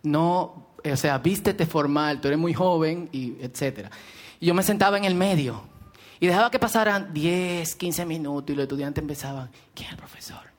no, 0.03 0.69
o 0.83 0.95
sea, 0.97 1.17
vístete 1.17 1.65
formal, 1.65 2.21
tú 2.21 2.27
eres 2.27 2.39
muy 2.39 2.53
joven, 2.53 3.09
y 3.11 3.37
etcétera. 3.41 3.89
Y 4.39 4.45
yo 4.45 4.53
me 4.53 4.61
sentaba 4.61 4.99
en 4.99 5.05
el 5.05 5.15
medio 5.15 5.74
y 6.19 6.27
dejaba 6.27 6.49
que 6.51 6.59
pasaran 6.59 7.13
10, 7.13 7.75
15 7.75 8.05
minutos 8.05 8.51
y 8.53 8.55
los 8.55 8.63
estudiantes 8.63 9.01
empezaban, 9.01 9.49
¿quién 9.73 9.87
es 9.87 9.91
el 9.93 9.97
profesor? 9.97 10.53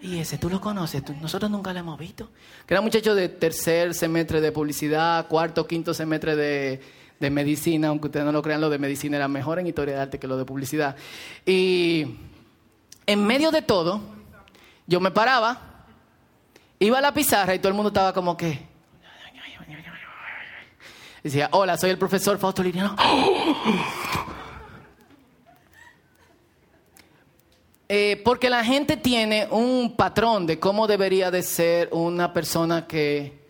Y 0.00 0.18
ese, 0.18 0.36
¿tú 0.38 0.50
lo 0.50 0.60
conoces? 0.60 1.04
¿Tú- 1.04 1.14
Nosotros 1.20 1.48
nunca 1.50 1.72
lo 1.72 1.78
hemos 1.78 1.98
visto. 1.98 2.28
Que 2.66 2.74
era 2.74 2.80
muchacho 2.80 3.14
de 3.14 3.28
tercer 3.28 3.94
semestre 3.94 4.40
de 4.40 4.50
publicidad, 4.50 5.28
cuarto, 5.28 5.66
quinto 5.66 5.94
semestre 5.94 6.34
de, 6.34 6.80
de 7.20 7.30
medicina, 7.30 7.86
aunque 7.88 8.06
ustedes 8.08 8.26
no 8.26 8.32
lo 8.32 8.42
crean, 8.42 8.60
lo 8.60 8.68
de 8.68 8.78
medicina 8.78 9.16
era 9.16 9.28
mejor 9.28 9.60
en 9.60 9.68
historia 9.68 9.94
de 9.94 10.00
arte 10.00 10.18
que 10.18 10.26
lo 10.26 10.36
de 10.36 10.44
publicidad. 10.44 10.96
Y 11.46 12.16
en 13.06 13.24
medio 13.24 13.52
de 13.52 13.62
todo, 13.62 14.00
yo 14.88 14.98
me 14.98 15.12
paraba, 15.12 15.84
iba 16.80 16.98
a 16.98 17.00
la 17.00 17.14
pizarra 17.14 17.54
y 17.54 17.60
todo 17.60 17.68
el 17.68 17.74
mundo 17.74 17.88
estaba 17.90 18.12
como 18.12 18.36
que... 18.36 18.72
Decía, 21.22 21.48
hola, 21.52 21.76
soy 21.76 21.90
el 21.90 21.98
profesor 21.98 22.36
Fausto 22.38 22.64
Liriano. 22.64 22.96
Eh, 27.88 28.20
porque 28.24 28.48
la 28.48 28.64
gente 28.64 28.96
tiene 28.96 29.48
un 29.50 29.96
patrón 29.96 30.46
de 30.46 30.58
cómo 30.58 30.86
debería 30.86 31.30
de 31.30 31.42
ser 31.42 31.88
una 31.92 32.32
persona 32.32 32.86
que, 32.86 33.42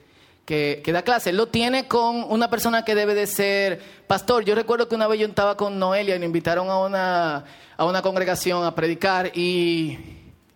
que, 0.45 0.83
da 0.93 1.03
clase. 1.03 1.33
Lo 1.33 1.47
tiene 1.49 1.87
con 1.87 2.25
una 2.29 2.51
persona 2.51 2.85
que 2.85 2.95
debe 2.95 3.15
de 3.15 3.27
ser 3.27 3.81
pastor. 4.07 4.45
Yo 4.45 4.55
recuerdo 4.55 4.89
que 4.89 4.95
una 4.95 5.07
vez 5.07 5.21
yo 5.21 5.27
estaba 5.27 5.57
con 5.57 5.79
Noelia 5.79 6.17
y 6.17 6.19
me 6.19 6.27
invitaron 6.27 6.69
a 6.71 6.79
una, 6.79 7.45
a 7.77 7.85
una 7.85 8.03
congregación 8.03 8.65
a 8.65 8.75
predicar 8.75 9.31
y, 9.37 9.99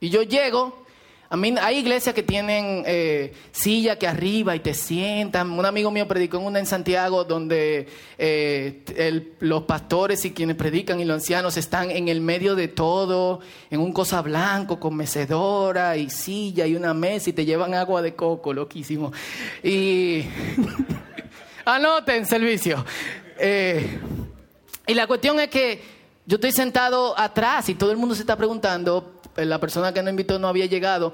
y 0.00 0.10
yo 0.10 0.22
llego. 0.22 0.85
A 1.28 1.36
mí, 1.36 1.54
hay 1.60 1.78
iglesias 1.78 2.14
que 2.14 2.22
tienen 2.22 2.84
eh, 2.86 3.34
silla 3.50 3.98
que 3.98 4.06
arriba 4.06 4.54
y 4.54 4.60
te 4.60 4.74
sientan. 4.74 5.50
Un 5.50 5.66
amigo 5.66 5.90
mío 5.90 6.06
predicó 6.06 6.36
en 6.36 6.44
una 6.44 6.60
en 6.60 6.66
Santiago 6.66 7.24
donde 7.24 7.88
eh, 8.16 9.34
los 9.40 9.64
pastores 9.64 10.24
y 10.24 10.32
quienes 10.32 10.54
predican 10.56 11.00
y 11.00 11.04
los 11.04 11.16
ancianos 11.16 11.56
están 11.56 11.90
en 11.90 12.08
el 12.08 12.20
medio 12.20 12.54
de 12.54 12.68
todo, 12.68 13.40
en 13.70 13.80
un 13.80 13.92
cosa 13.92 14.22
blanco 14.22 14.78
con 14.78 14.94
mecedora 14.94 15.96
y 15.96 16.10
silla 16.10 16.64
y 16.66 16.76
una 16.76 16.94
mesa 16.94 17.30
y 17.30 17.32
te 17.32 17.44
llevan 17.44 17.74
agua 17.74 18.02
de 18.02 18.14
coco, 18.14 18.52
loquísimo. 18.52 19.12
Y 19.64 20.22
anoten 21.64 22.24
servicio. 22.24 22.84
Eh, 23.38 23.98
y 24.86 24.94
la 24.94 25.08
cuestión 25.08 25.40
es 25.40 25.48
que 25.48 25.96
yo 26.24 26.36
estoy 26.36 26.52
sentado 26.52 27.18
atrás 27.18 27.68
y 27.68 27.74
todo 27.74 27.90
el 27.92 27.96
mundo 27.96 28.14
se 28.14 28.22
está 28.22 28.36
preguntando, 28.36 29.15
la 29.36 29.60
persona 29.60 29.92
que 29.92 30.02
nos 30.02 30.10
invitó 30.10 30.38
no 30.38 30.48
había 30.48 30.66
llegado, 30.66 31.12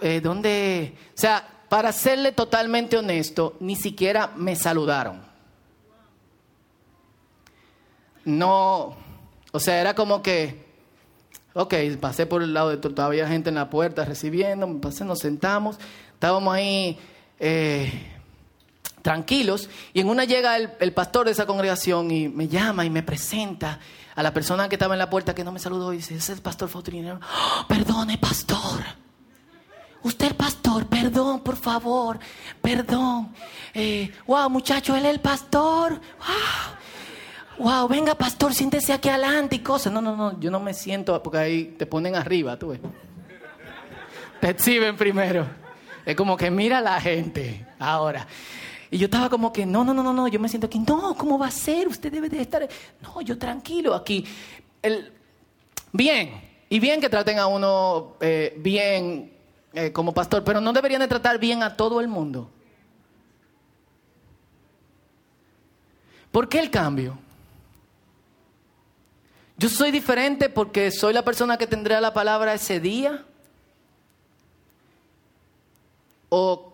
eh, 0.00 0.20
¿dónde? 0.22 0.94
O 1.14 1.18
sea, 1.18 1.46
para 1.68 1.92
serle 1.92 2.32
totalmente 2.32 2.96
honesto, 2.96 3.56
ni 3.60 3.76
siquiera 3.76 4.32
me 4.36 4.56
saludaron. 4.56 5.20
No, 8.24 8.96
o 9.52 9.60
sea, 9.60 9.80
era 9.80 9.94
como 9.94 10.22
que, 10.22 10.64
ok, 11.54 11.74
pasé 12.00 12.26
por 12.26 12.42
el 12.42 12.52
lado 12.52 12.70
de 12.70 12.76
to- 12.76 12.94
todavía 12.94 13.26
gente 13.28 13.48
en 13.48 13.54
la 13.54 13.70
puerta 13.70 14.04
recibiendo, 14.04 14.80
pasé, 14.80 15.04
nos 15.04 15.20
sentamos, 15.20 15.78
estábamos 16.12 16.54
ahí 16.54 16.98
eh, 17.40 18.12
tranquilos, 19.02 19.70
y 19.94 20.00
en 20.00 20.08
una 20.08 20.24
llega 20.24 20.56
el 20.56 20.92
pastor 20.92 21.26
de 21.26 21.32
esa 21.32 21.46
congregación 21.46 22.10
y 22.10 22.28
me 22.28 22.48
llama 22.48 22.84
y 22.84 22.90
me 22.90 23.02
presenta 23.02 23.78
a 24.18 24.22
la 24.24 24.34
persona 24.34 24.68
que 24.68 24.74
estaba 24.74 24.96
en 24.96 24.98
la 24.98 25.08
puerta 25.08 25.32
que 25.32 25.44
no 25.44 25.52
me 25.52 25.60
saludó 25.60 25.92
y 25.92 25.98
dice, 25.98 26.16
ese 26.16 26.32
es 26.32 26.38
el 26.38 26.42
pastor 26.42 26.68
Faustino. 26.68 27.20
"Oh, 27.22 27.66
perdone, 27.68 28.18
pastor. 28.18 28.82
Usted, 30.02 30.34
pastor, 30.34 30.86
perdón, 30.86 31.38
por 31.40 31.54
favor, 31.56 32.18
perdón. 32.60 33.32
Eh, 33.72 34.12
wow, 34.26 34.50
muchacho, 34.50 34.96
él 34.96 35.04
es 35.06 35.12
el 35.14 35.20
pastor. 35.20 36.00
Wow. 37.58 37.64
Wow, 37.64 37.86
venga, 37.88 38.16
pastor, 38.16 38.52
siéntese 38.54 38.92
aquí 38.92 39.08
adelante 39.08 39.54
y 39.54 39.58
cosas. 39.60 39.92
No, 39.92 40.00
no, 40.00 40.16
no, 40.16 40.40
yo 40.40 40.50
no 40.50 40.58
me 40.58 40.74
siento 40.74 41.22
porque 41.22 41.38
ahí 41.38 41.64
te 41.78 41.86
ponen 41.86 42.16
arriba, 42.16 42.58
tú 42.58 42.70
ves. 42.70 42.80
Te 44.40 44.50
exhiben 44.50 44.96
primero. 44.96 45.46
Es 46.04 46.16
como 46.16 46.36
que 46.36 46.50
mira 46.50 46.78
a 46.78 46.80
la 46.80 47.00
gente 47.00 47.64
ahora. 47.78 48.26
Y 48.90 48.98
yo 48.98 49.04
estaba 49.04 49.28
como 49.28 49.52
que, 49.52 49.66
no, 49.66 49.84
no, 49.84 49.92
no, 49.92 50.02
no, 50.02 50.12
no, 50.12 50.28
yo 50.28 50.40
me 50.40 50.48
siento 50.48 50.66
aquí, 50.66 50.78
no, 50.78 51.14
¿cómo 51.16 51.38
va 51.38 51.48
a 51.48 51.50
ser? 51.50 51.88
Usted 51.88 52.10
debe 52.10 52.28
de 52.28 52.40
estar, 52.40 52.66
no, 53.02 53.20
yo 53.20 53.36
tranquilo 53.36 53.94
aquí. 53.94 54.24
El, 54.80 55.12
bien, 55.92 56.40
y 56.70 56.80
bien 56.80 57.00
que 57.00 57.08
traten 57.08 57.38
a 57.38 57.46
uno 57.46 58.16
eh, 58.20 58.54
bien 58.58 59.32
eh, 59.74 59.92
como 59.92 60.14
pastor, 60.14 60.42
pero 60.44 60.60
no 60.60 60.72
deberían 60.72 61.00
de 61.00 61.08
tratar 61.08 61.38
bien 61.38 61.62
a 61.62 61.76
todo 61.76 62.00
el 62.00 62.08
mundo. 62.08 62.50
¿Por 66.32 66.48
qué 66.48 66.60
el 66.60 66.70
cambio? 66.70 67.18
Yo 69.58 69.68
soy 69.68 69.90
diferente 69.90 70.48
porque 70.48 70.90
soy 70.90 71.12
la 71.12 71.24
persona 71.24 71.58
que 71.58 71.66
tendrá 71.66 72.00
la 72.00 72.14
palabra 72.14 72.54
ese 72.54 72.80
día. 72.80 73.24
¿O, 76.28 76.72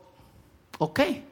o 0.78 0.92
qué? 0.92 1.23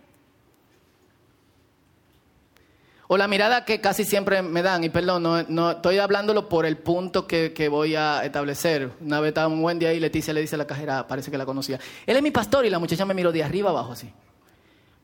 O 3.13 3.19
la 3.19 3.29
mirada 3.29 3.67
que 3.67 3.79
casi 3.79 4.07
siempre 4.07 4.41
me 4.41 4.63
dan, 4.63 4.85
y 4.85 4.89
perdón, 4.89 5.23
no, 5.23 5.43
no 5.43 5.73
estoy 5.73 5.99
hablándolo 5.99 6.49
por 6.49 6.65
el 6.65 6.79
punto 6.79 7.27
que, 7.27 7.53
que 7.53 7.69
voy 7.69 7.95
a 7.95 8.25
establecer. 8.25 8.91
Una 9.03 9.21
vez 9.21 9.29
estaba 9.29 9.49
un 9.49 9.61
buen 9.61 9.79
día 9.79 9.93
y 9.93 10.01
Leticia 10.01 10.33
le 10.33 10.41
dice 10.41 10.55
a 10.55 10.59
la 10.59 10.67
cajera, 10.67 11.07
parece 11.07 11.31
que 11.31 11.37
la 11.37 11.45
conocía, 11.45 11.79
él 12.07 12.17
es 12.17 12.23
mi 12.23 12.31
pastor 12.31 12.65
y 12.65 12.71
la 12.71 12.79
muchacha 12.79 13.05
me 13.05 13.13
miró 13.13 13.31
de 13.31 13.45
arriba 13.45 13.69
abajo 13.69 13.93
así. 13.93 14.11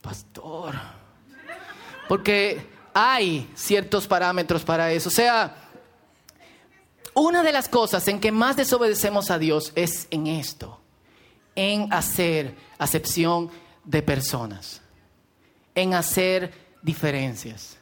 Pastor. 0.00 0.74
Porque 2.08 2.58
hay 2.94 3.46
ciertos 3.54 4.06
parámetros 4.06 4.64
para 4.64 4.90
eso. 4.90 5.10
O 5.10 5.12
sea, 5.12 5.54
una 7.12 7.42
de 7.42 7.52
las 7.52 7.68
cosas 7.68 8.08
en 8.08 8.20
que 8.20 8.32
más 8.32 8.56
desobedecemos 8.56 9.30
a 9.30 9.38
Dios 9.38 9.70
es 9.74 10.08
en 10.10 10.28
esto, 10.28 10.80
en 11.54 11.92
hacer 11.92 12.54
acepción 12.78 13.50
de 13.84 14.00
personas, 14.00 14.80
en 15.74 15.92
hacer 15.92 16.54
diferencias. 16.80 17.77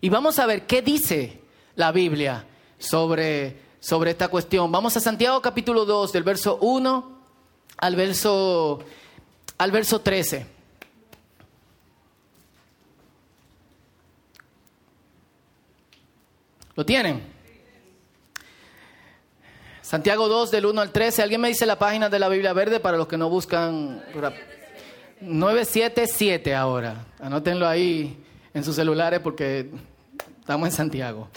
Y 0.00 0.08
vamos 0.08 0.38
a 0.38 0.46
ver 0.46 0.66
qué 0.66 0.80
dice 0.80 1.40
la 1.76 1.92
Biblia 1.92 2.46
sobre, 2.78 3.56
sobre 3.80 4.12
esta 4.12 4.28
cuestión. 4.28 4.72
Vamos 4.72 4.96
a 4.96 5.00
Santiago 5.00 5.42
capítulo 5.42 5.84
2, 5.84 6.12
del 6.12 6.22
verso 6.22 6.58
1 6.62 7.20
al 7.76 7.96
verso, 7.96 8.82
al 9.58 9.70
verso 9.70 10.00
13. 10.00 10.46
¿Lo 16.76 16.86
tienen? 16.86 17.22
Santiago 19.82 20.28
2, 20.28 20.50
del 20.50 20.64
1 20.64 20.80
al 20.80 20.92
13. 20.92 21.22
¿Alguien 21.22 21.42
me 21.42 21.48
dice 21.48 21.66
la 21.66 21.78
página 21.78 22.08
de 22.08 22.18
la 22.18 22.28
Biblia 22.30 22.54
Verde 22.54 22.80
para 22.80 22.96
los 22.96 23.06
que 23.06 23.18
no 23.18 23.28
buscan? 23.28 24.02
977 25.20 26.54
ahora. 26.54 27.04
Anótenlo 27.18 27.68
ahí 27.68 28.24
en 28.54 28.64
sus 28.64 28.76
celulares 28.76 29.20
porque 29.20 29.70
estamos 30.40 30.68
en 30.68 30.72
Santiago. 30.72 31.28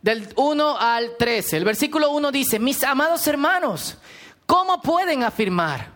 Del 0.00 0.32
1 0.36 0.78
al 0.78 1.16
13. 1.18 1.58
El 1.58 1.64
versículo 1.64 2.10
1 2.10 2.32
dice, 2.32 2.58
mis 2.58 2.82
amados 2.84 3.26
hermanos, 3.26 3.98
¿cómo 4.46 4.80
pueden 4.80 5.22
afirmar 5.22 5.90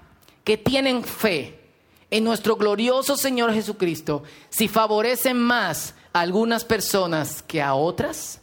que 0.44 0.58
tienen 0.58 1.02
fe 1.02 1.58
en 2.10 2.24
nuestro 2.24 2.56
glorioso 2.56 3.16
Señor 3.16 3.54
Jesucristo 3.54 4.24
si 4.50 4.68
favorecen 4.68 5.38
más 5.38 5.94
a 6.12 6.20
algunas 6.20 6.64
personas 6.64 7.42
que 7.42 7.62
a 7.62 7.74
otras? 7.74 8.40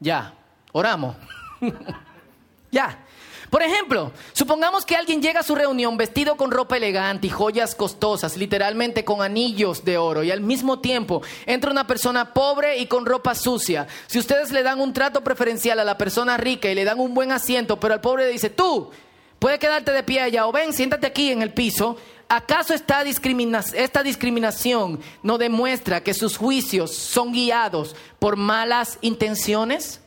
Ya, 0.00 0.34
oramos. 0.72 1.16
ya. 2.72 3.05
Por 3.50 3.62
ejemplo, 3.62 4.12
supongamos 4.32 4.84
que 4.84 4.96
alguien 4.96 5.22
llega 5.22 5.40
a 5.40 5.44
su 5.44 5.54
reunión 5.54 5.96
vestido 5.96 6.36
con 6.36 6.50
ropa 6.50 6.76
elegante 6.76 7.28
y 7.28 7.30
joyas 7.30 7.74
costosas, 7.74 8.36
literalmente 8.36 9.04
con 9.04 9.22
anillos 9.22 9.84
de 9.84 9.98
oro, 9.98 10.24
y 10.24 10.30
al 10.30 10.40
mismo 10.40 10.80
tiempo 10.80 11.22
entra 11.46 11.70
una 11.70 11.86
persona 11.86 12.32
pobre 12.32 12.78
y 12.78 12.86
con 12.86 13.06
ropa 13.06 13.34
sucia. 13.34 13.86
Si 14.06 14.18
ustedes 14.18 14.50
le 14.50 14.62
dan 14.62 14.80
un 14.80 14.92
trato 14.92 15.22
preferencial 15.22 15.78
a 15.78 15.84
la 15.84 15.96
persona 15.96 16.36
rica 16.36 16.68
y 16.70 16.74
le 16.74 16.84
dan 16.84 16.98
un 16.98 17.14
buen 17.14 17.32
asiento, 17.32 17.78
pero 17.78 17.94
al 17.94 18.00
pobre 18.00 18.26
le 18.26 18.32
dice, 18.32 18.50
tú, 18.50 18.90
puedes 19.38 19.58
quedarte 19.58 19.92
de 19.92 20.02
pie 20.02 20.20
allá 20.20 20.46
o 20.46 20.52
ven, 20.52 20.72
siéntate 20.72 21.06
aquí 21.06 21.30
en 21.30 21.42
el 21.42 21.52
piso, 21.52 21.96
¿acaso 22.28 22.74
esta, 22.74 23.02
esta 23.02 24.02
discriminación 24.02 25.00
no 25.22 25.38
demuestra 25.38 26.02
que 26.02 26.14
sus 26.14 26.36
juicios 26.36 26.94
son 26.94 27.32
guiados 27.32 27.94
por 28.18 28.36
malas 28.36 28.98
intenciones? 29.02 30.00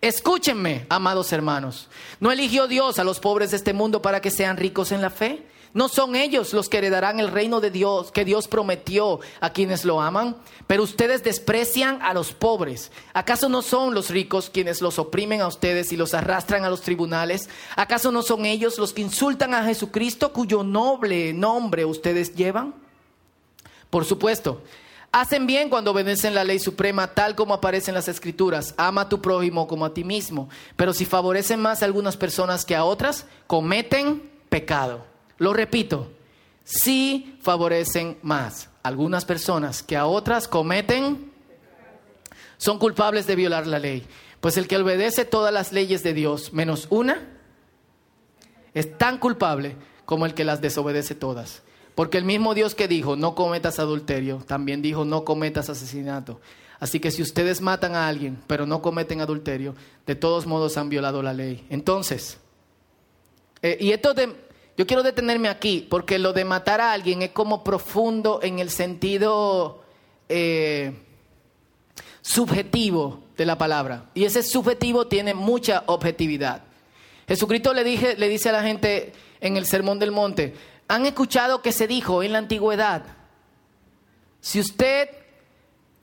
Escúchenme, 0.00 0.86
amados 0.88 1.32
hermanos. 1.32 1.88
¿No 2.20 2.30
eligió 2.30 2.68
Dios 2.68 3.00
a 3.00 3.04
los 3.04 3.18
pobres 3.18 3.50
de 3.50 3.56
este 3.56 3.72
mundo 3.72 4.00
para 4.00 4.20
que 4.20 4.30
sean 4.30 4.56
ricos 4.56 4.92
en 4.92 5.02
la 5.02 5.10
fe? 5.10 5.44
¿No 5.74 5.88
son 5.88 6.14
ellos 6.14 6.52
los 6.52 6.68
que 6.68 6.78
heredarán 6.78 7.18
el 7.20 7.28
reino 7.30 7.60
de 7.60 7.70
Dios 7.70 8.12
que 8.12 8.24
Dios 8.24 8.48
prometió 8.48 9.18
a 9.40 9.50
quienes 9.52 9.84
lo 9.84 10.00
aman? 10.00 10.36
Pero 10.68 10.84
ustedes 10.84 11.24
desprecian 11.24 12.00
a 12.00 12.14
los 12.14 12.32
pobres. 12.32 12.92
¿Acaso 13.12 13.48
no 13.48 13.60
son 13.60 13.92
los 13.92 14.08
ricos 14.10 14.50
quienes 14.50 14.80
los 14.80 14.98
oprimen 15.00 15.40
a 15.40 15.48
ustedes 15.48 15.92
y 15.92 15.96
los 15.96 16.14
arrastran 16.14 16.64
a 16.64 16.70
los 16.70 16.82
tribunales? 16.82 17.48
¿Acaso 17.74 18.12
no 18.12 18.22
son 18.22 18.46
ellos 18.46 18.78
los 18.78 18.92
que 18.92 19.02
insultan 19.02 19.52
a 19.52 19.64
Jesucristo 19.64 20.32
cuyo 20.32 20.62
noble 20.62 21.32
nombre 21.32 21.84
ustedes 21.84 22.34
llevan? 22.34 22.74
Por 23.90 24.04
supuesto, 24.04 24.62
Hacen 25.10 25.46
bien 25.46 25.70
cuando 25.70 25.92
obedecen 25.92 26.34
la 26.34 26.44
ley 26.44 26.58
suprema 26.58 27.08
tal 27.08 27.34
como 27.34 27.54
aparece 27.54 27.90
en 27.90 27.94
las 27.94 28.08
escrituras. 28.08 28.74
Ama 28.76 29.02
a 29.02 29.08
tu 29.08 29.22
prójimo 29.22 29.66
como 29.66 29.86
a 29.86 29.94
ti 29.94 30.04
mismo. 30.04 30.50
Pero 30.76 30.92
si 30.92 31.06
favorecen 31.06 31.60
más 31.60 31.82
a 31.82 31.86
algunas 31.86 32.16
personas 32.16 32.64
que 32.64 32.76
a 32.76 32.84
otras, 32.84 33.26
cometen 33.46 34.30
pecado. 34.50 35.06
Lo 35.38 35.54
repito, 35.54 36.10
si 36.64 37.38
favorecen 37.40 38.18
más 38.22 38.68
a 38.82 38.88
algunas 38.88 39.24
personas 39.24 39.82
que 39.82 39.96
a 39.96 40.04
otras, 40.04 40.46
cometen, 40.46 41.32
son 42.58 42.78
culpables 42.78 43.26
de 43.26 43.36
violar 43.36 43.66
la 43.66 43.78
ley. 43.78 44.06
Pues 44.40 44.58
el 44.58 44.68
que 44.68 44.76
obedece 44.76 45.24
todas 45.24 45.52
las 45.52 45.72
leyes 45.72 46.02
de 46.02 46.12
Dios, 46.12 46.52
menos 46.52 46.86
una, 46.90 47.26
es 48.74 48.98
tan 48.98 49.18
culpable 49.18 49.76
como 50.04 50.26
el 50.26 50.34
que 50.34 50.44
las 50.44 50.60
desobedece 50.60 51.14
todas. 51.14 51.62
Porque 51.98 52.16
el 52.16 52.22
mismo 52.22 52.54
Dios 52.54 52.76
que 52.76 52.86
dijo, 52.86 53.16
no 53.16 53.34
cometas 53.34 53.80
adulterio, 53.80 54.36
también 54.46 54.82
dijo, 54.82 55.04
no 55.04 55.24
cometas 55.24 55.68
asesinato. 55.68 56.40
Así 56.78 57.00
que 57.00 57.10
si 57.10 57.22
ustedes 57.22 57.60
matan 57.60 57.96
a 57.96 58.06
alguien, 58.06 58.38
pero 58.46 58.66
no 58.66 58.80
cometen 58.80 59.20
adulterio, 59.20 59.74
de 60.06 60.14
todos 60.14 60.46
modos 60.46 60.76
han 60.76 60.90
violado 60.90 61.24
la 61.24 61.32
ley. 61.32 61.66
Entonces, 61.70 62.38
eh, 63.62 63.78
y 63.80 63.90
esto 63.90 64.14
de, 64.14 64.32
yo 64.76 64.86
quiero 64.86 65.02
detenerme 65.02 65.48
aquí, 65.48 65.88
porque 65.90 66.20
lo 66.20 66.32
de 66.32 66.44
matar 66.44 66.80
a 66.80 66.92
alguien 66.92 67.20
es 67.22 67.30
como 67.30 67.64
profundo 67.64 68.38
en 68.44 68.60
el 68.60 68.70
sentido 68.70 69.82
eh, 70.28 70.92
subjetivo 72.20 73.24
de 73.36 73.44
la 73.44 73.58
palabra. 73.58 74.08
Y 74.14 74.22
ese 74.22 74.44
subjetivo 74.44 75.08
tiene 75.08 75.34
mucha 75.34 75.82
objetividad. 75.86 76.62
Jesucristo 77.26 77.74
le, 77.74 77.82
dije, 77.82 78.14
le 78.16 78.28
dice 78.28 78.50
a 78.50 78.52
la 78.52 78.62
gente 78.62 79.12
en 79.40 79.56
el 79.56 79.66
Sermón 79.66 79.98
del 79.98 80.12
Monte, 80.12 80.54
han 80.88 81.04
escuchado 81.06 81.60
que 81.60 81.72
se 81.72 81.86
dijo 81.86 82.22
en 82.22 82.32
la 82.32 82.38
antigüedad, 82.38 83.04
si 84.40 84.58
usted 84.58 85.10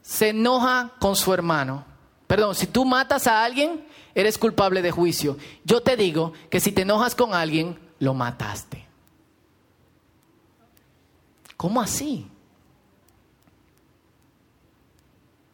se 0.01 0.29
enoja 0.29 0.93
con 0.99 1.15
su 1.15 1.33
hermano, 1.33 1.83
perdón, 2.27 2.53
si 2.53 2.67
tú 2.67 2.85
matas 2.85 3.25
a 3.25 3.43
alguien, 3.43 3.85
eres 4.13 4.37
culpable 4.37 4.83
de 4.83 4.91
juicio. 4.91 5.37
Yo 5.63 5.81
te 5.81 5.97
digo 5.97 6.33
que 6.49 6.59
si 6.59 6.71
te 6.71 6.83
enojas 6.83 7.15
con 7.15 7.33
alguien, 7.33 7.79
lo 7.99 8.13
mataste. 8.13 8.85
¿Cómo 11.57 11.81
así? 11.81 12.29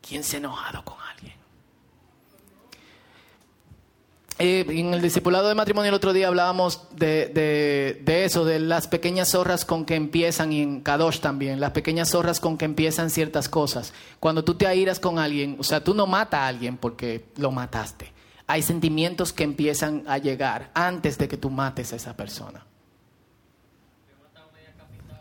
¿Quién 0.01 0.23
se 0.23 0.35
ha 0.35 0.39
enojado 0.39 0.83
con 0.83 0.97
alguien? 0.99 1.35
Eh, 4.43 4.65
en 4.69 4.91
el 4.91 5.03
discipulado 5.03 5.47
de 5.49 5.53
matrimonio 5.53 5.89
el 5.89 5.93
otro 5.93 6.13
día 6.13 6.27
hablábamos 6.27 6.87
de, 6.95 8.01
eso, 8.07 8.43
de 8.43 8.59
las 8.59 8.87
pequeñas 8.87 9.29
zorras 9.29 9.65
con 9.65 9.85
que 9.85 9.93
empiezan, 9.93 10.51
y 10.51 10.63
en 10.63 10.81
Kadosh 10.81 11.19
también, 11.19 11.59
las 11.59 11.73
pequeñas 11.73 12.09
zorras 12.09 12.39
con 12.39 12.57
que 12.57 12.65
empiezan 12.65 13.11
ciertas 13.11 13.47
cosas. 13.47 13.93
Cuando 14.19 14.43
tú 14.43 14.55
te 14.55 14.65
airas 14.65 14.99
con 14.99 15.19
alguien, 15.19 15.57
o 15.59 15.63
sea, 15.63 15.83
tú 15.83 15.93
no 15.93 16.07
matas 16.07 16.39
a 16.39 16.47
alguien 16.47 16.77
porque 16.77 17.25
lo 17.37 17.51
mataste. 17.51 18.11
Hay 18.47 18.63
sentimientos 18.63 19.31
que 19.31 19.43
empiezan 19.43 20.05
a 20.07 20.17
llegar 20.17 20.71
antes 20.73 21.19
de 21.19 21.27
que 21.27 21.37
tú 21.37 21.51
mates 21.51 21.93
a 21.93 21.97
esa 21.97 22.17
persona. 22.17 22.65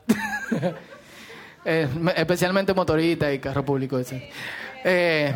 Eh, 1.62 1.86
especialmente 2.16 2.72
motorita 2.72 3.30
y 3.30 3.38
carro 3.38 3.62
público. 3.62 4.00
Eh, 4.82 5.34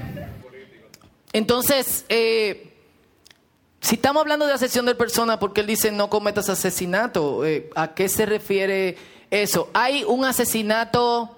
entonces, 1.34 2.06
eh, 2.08 2.73
si 3.94 3.96
estamos 3.96 4.22
hablando 4.22 4.44
de 4.44 4.52
asesión 4.52 4.86
de 4.86 4.96
persona, 4.96 5.38
porque 5.38 5.60
él 5.60 5.68
dice 5.68 5.92
no 5.92 6.10
cometas 6.10 6.48
asesinato, 6.48 7.46
eh, 7.46 7.70
¿a 7.76 7.94
qué 7.94 8.08
se 8.08 8.26
refiere 8.26 8.98
eso? 9.30 9.70
Hay 9.72 10.02
un 10.02 10.24
asesinato 10.24 11.36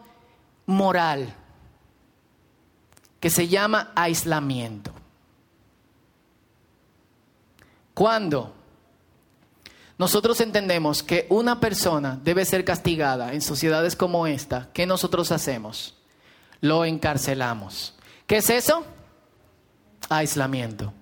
moral 0.65 1.35
que 3.21 3.29
se 3.29 3.49
llama 3.49 3.93
aislamiento. 3.95 4.91
Cuando 7.93 8.55
nosotros 9.99 10.41
entendemos 10.41 11.03
que 11.03 11.27
una 11.29 11.61
persona 11.61 12.19
debe 12.25 12.47
ser 12.47 12.65
castigada 12.65 13.35
en 13.35 13.43
sociedades 13.43 13.97
como 13.97 14.27
esta, 14.27 14.71
¿qué 14.73 14.87
nosotros 14.87 15.31
hacemos? 15.31 15.95
Lo 16.63 16.87
encarcelamos. 16.87 17.95
¿Qué 18.27 18.39
es 18.39 18.49
eso? 18.49 18.83
Aislamiento. 20.09 20.95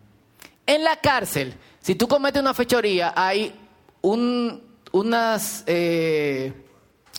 En 0.67 0.83
la 0.85 0.97
cárcel, 0.97 1.55
si 1.81 1.95
tú 1.95 2.09
cometes 2.09 2.41
una 2.41 2.55
fechoría, 2.55 3.13
hay 3.17 3.55
un- 4.01 4.63
unas 4.93 5.65
eh, 5.67 6.53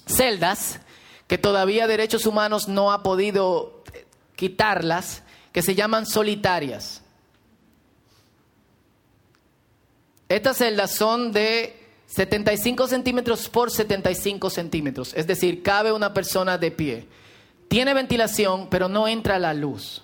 celdas 0.05 0.79
que 1.27 1.37
todavía 1.37 1.87
Derechos 1.87 2.25
Humanos 2.25 2.67
no 2.67 2.91
ha 2.91 3.03
podido 3.03 3.83
eh, 3.93 4.05
quitarlas, 4.35 5.23
que 5.51 5.61
se 5.61 5.75
llaman 5.75 6.05
solitarias. 6.05 7.01
Estas 10.27 10.57
celdas 10.57 10.91
son 10.91 11.31
de 11.31 11.79
75 12.07 12.87
centímetros 12.87 13.47
por 13.49 13.69
75 13.71 14.49
centímetros, 14.49 15.13
es 15.13 15.27
decir, 15.27 15.61
cabe 15.61 15.91
una 15.91 16.13
persona 16.13 16.57
de 16.57 16.71
pie. 16.71 17.07
Tiene 17.67 17.93
ventilación, 17.93 18.67
pero 18.69 18.87
no 18.89 19.07
entra 19.07 19.37
la 19.39 19.53
luz. 19.53 20.03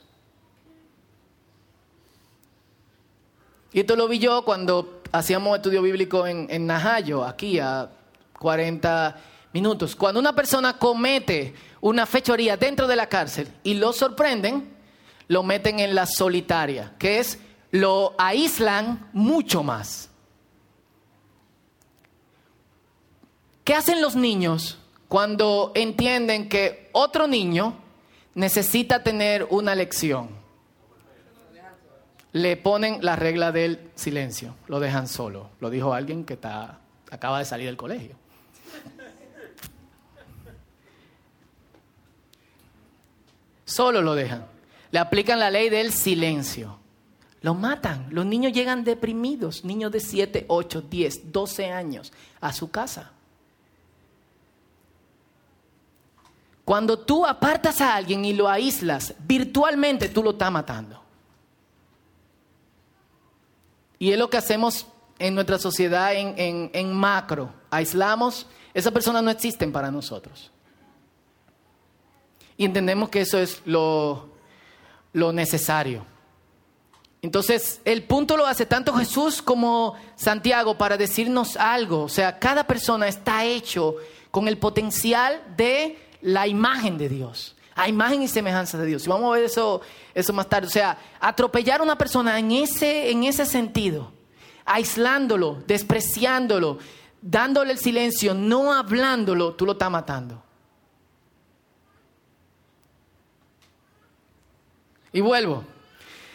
Y 3.73 3.79
esto 3.79 3.95
lo 3.95 4.07
vi 4.07 4.19
yo 4.19 4.43
cuando 4.43 5.01
hacíamos 5.11 5.55
estudio 5.55 5.81
bíblico 5.81 6.27
en, 6.27 6.47
en 6.49 6.67
Najayo, 6.67 7.23
aquí 7.23 7.59
a 7.59 7.89
40 8.37 9.21
minutos. 9.53 9.95
Cuando 9.95 10.19
una 10.19 10.35
persona 10.35 10.77
comete 10.77 11.53
una 11.79 12.05
fechoría 12.05 12.57
dentro 12.57 12.87
de 12.87 12.95
la 12.95 13.07
cárcel 13.07 13.47
y 13.63 13.75
lo 13.75 13.93
sorprenden, 13.93 14.75
lo 15.27 15.43
meten 15.43 15.79
en 15.79 15.95
la 15.95 16.05
solitaria, 16.05 16.93
que 16.99 17.19
es 17.19 17.39
lo 17.71 18.13
aíslan 18.17 19.09
mucho 19.13 19.63
más. 19.63 20.09
¿Qué 23.63 23.73
hacen 23.73 24.01
los 24.01 24.15
niños 24.15 24.79
cuando 25.07 25.71
entienden 25.75 26.49
que 26.49 26.89
otro 26.91 27.27
niño 27.27 27.75
necesita 28.33 29.03
tener 29.03 29.47
una 29.49 29.75
lección? 29.75 30.40
Le 32.33 32.55
ponen 32.55 33.03
la 33.03 33.15
regla 33.15 33.51
del 33.51 33.91
silencio, 33.95 34.55
lo 34.67 34.79
dejan 34.79 35.07
solo. 35.07 35.49
Lo 35.59 35.69
dijo 35.69 35.93
alguien 35.93 36.23
que 36.23 36.35
está, 36.35 36.79
acaba 37.09 37.39
de 37.39 37.45
salir 37.45 37.65
del 37.67 37.77
colegio. 37.77 38.15
Solo 43.65 44.01
lo 44.01 44.15
dejan. 44.15 44.45
Le 44.91 44.99
aplican 44.99 45.39
la 45.39 45.49
ley 45.49 45.69
del 45.69 45.93
silencio. 45.93 46.77
Lo 47.41 47.53
matan. 47.53 48.07
Los 48.09 48.25
niños 48.25 48.53
llegan 48.53 48.83
deprimidos, 48.83 49.63
niños 49.63 49.91
de 49.91 49.99
7, 49.99 50.45
8, 50.47 50.81
10, 50.81 51.31
12 51.31 51.71
años, 51.71 52.13
a 52.39 52.53
su 52.53 52.69
casa. 52.69 53.11
Cuando 56.63 56.99
tú 56.99 57.25
apartas 57.25 57.81
a 57.81 57.95
alguien 57.95 58.23
y 58.23 58.33
lo 58.33 58.47
aíslas, 58.47 59.15
virtualmente 59.19 60.09
tú 60.09 60.21
lo 60.21 60.31
estás 60.31 60.51
matando. 60.51 61.00
Y 64.01 64.11
es 64.11 64.17
lo 64.17 64.31
que 64.31 64.37
hacemos 64.37 64.87
en 65.19 65.35
nuestra 65.35 65.59
sociedad 65.59 66.15
en, 66.15 66.33
en- 66.39 66.71
en 66.73 66.91
macro. 66.91 67.53
Aislamos, 67.69 68.47
esas 68.73 68.91
personas 68.91 69.21
no 69.21 69.29
existen 69.29 69.71
para 69.71 69.91
nosotros. 69.91 70.49
Y 72.57 72.65
entendemos 72.65 73.09
que 73.09 73.21
eso 73.21 73.37
es 73.37 73.61
lo, 73.63 74.29
lo 75.13 75.31
necesario. 75.31 76.03
Entonces, 77.21 77.79
el 77.85 78.01
punto 78.01 78.37
lo 78.37 78.47
hace 78.47 78.65
tanto 78.65 78.91
Jesús 78.95 79.39
como 79.43 79.93
Santiago 80.15 80.79
para 80.79 80.97
decirnos 80.97 81.55
algo. 81.55 82.01
O 82.01 82.09
sea, 82.09 82.39
cada 82.39 82.65
persona 82.65 83.07
está 83.07 83.45
hecho 83.45 83.97
con 84.31 84.47
el 84.47 84.57
potencial 84.57 85.43
de 85.55 85.99
la 86.21 86.47
imagen 86.47 86.97
de 86.97 87.07
Dios. 87.07 87.55
A 87.75 87.87
imagen 87.87 88.21
y 88.21 88.27
semejanza 88.27 88.77
de 88.77 88.85
Dios. 88.85 89.05
Y 89.05 89.09
vamos 89.09 89.31
a 89.31 89.35
ver 89.35 89.45
eso, 89.45 89.81
eso 90.13 90.33
más 90.33 90.47
tarde. 90.49 90.67
O 90.67 90.71
sea, 90.71 90.97
atropellar 91.19 91.79
a 91.79 91.83
una 91.83 91.97
persona 91.97 92.37
en 92.37 92.51
ese, 92.51 93.11
en 93.11 93.23
ese 93.23 93.45
sentido, 93.45 94.11
aislándolo, 94.65 95.63
despreciándolo, 95.67 96.79
dándole 97.21 97.73
el 97.73 97.77
silencio, 97.77 98.33
no 98.33 98.73
hablándolo, 98.73 99.53
tú 99.53 99.65
lo 99.65 99.73
estás 99.73 99.89
matando. 99.89 100.43
Y 105.13 105.21
vuelvo. 105.21 105.63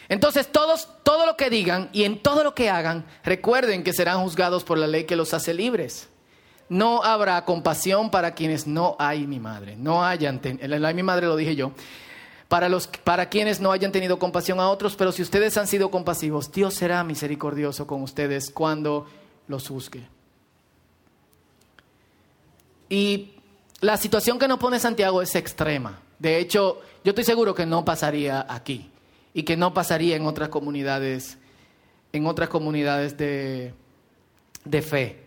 Entonces, 0.08 0.50
todos, 0.50 0.88
todo 1.02 1.26
lo 1.26 1.36
que 1.36 1.50
digan 1.50 1.88
y 1.92 2.04
en 2.04 2.22
todo 2.22 2.44
lo 2.44 2.54
que 2.54 2.70
hagan, 2.70 3.04
recuerden 3.24 3.82
que 3.82 3.92
serán 3.92 4.22
juzgados 4.22 4.64
por 4.64 4.78
la 4.78 4.86
ley 4.86 5.04
que 5.04 5.16
los 5.16 5.34
hace 5.34 5.52
libres. 5.52 6.08
No 6.68 7.02
habrá 7.02 7.44
compasión 7.44 8.10
para 8.10 8.34
quienes 8.34 8.66
no 8.66 8.96
hay 8.98 9.26
mi 9.26 9.38
madre. 9.38 9.76
No 9.76 10.04
hayan, 10.04 10.40
mi 10.94 11.02
madre 11.02 11.26
lo 11.26 11.36
dije 11.36 11.54
yo. 11.54 11.72
Para, 12.48 12.68
los, 12.68 12.86
para 12.86 13.28
quienes 13.28 13.60
no 13.60 13.72
hayan 13.72 13.92
tenido 13.92 14.18
compasión 14.18 14.60
a 14.60 14.68
otros, 14.68 14.94
pero 14.96 15.10
si 15.12 15.22
ustedes 15.22 15.56
han 15.56 15.66
sido 15.66 15.90
compasivos, 15.90 16.50
Dios 16.52 16.74
será 16.74 17.02
misericordioso 17.02 17.86
con 17.86 18.02
ustedes 18.02 18.50
cuando 18.50 19.06
los 19.48 19.68
juzgue. 19.68 20.06
Y 22.88 23.34
la 23.80 23.96
situación 23.96 24.38
que 24.38 24.48
nos 24.48 24.58
pone 24.58 24.78
Santiago 24.78 25.22
es 25.22 25.34
extrema. 25.34 26.00
De 26.18 26.38
hecho, 26.38 26.80
yo 27.04 27.10
estoy 27.10 27.24
seguro 27.24 27.54
que 27.54 27.66
no 27.66 27.84
pasaría 27.84 28.46
aquí 28.48 28.90
y 29.34 29.42
que 29.42 29.56
no 29.56 29.74
pasaría 29.74 30.16
en 30.16 30.26
otras 30.26 30.48
comunidades, 30.48 31.36
en 32.12 32.26
otras 32.26 32.48
comunidades 32.48 33.16
de, 33.16 33.74
de 34.64 34.82
fe. 34.82 35.25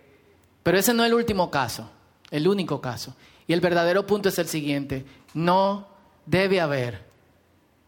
Pero 0.63 0.77
ese 0.77 0.93
no 0.93 1.03
es 1.03 1.07
el 1.07 1.15
último 1.15 1.49
caso, 1.49 1.89
el 2.31 2.47
único 2.47 2.81
caso. 2.81 3.15
Y 3.47 3.53
el 3.53 3.61
verdadero 3.61 4.05
punto 4.05 4.29
es 4.29 4.37
el 4.39 4.47
siguiente: 4.47 5.05
no 5.33 5.87
debe 6.25 6.61
haber 6.61 7.05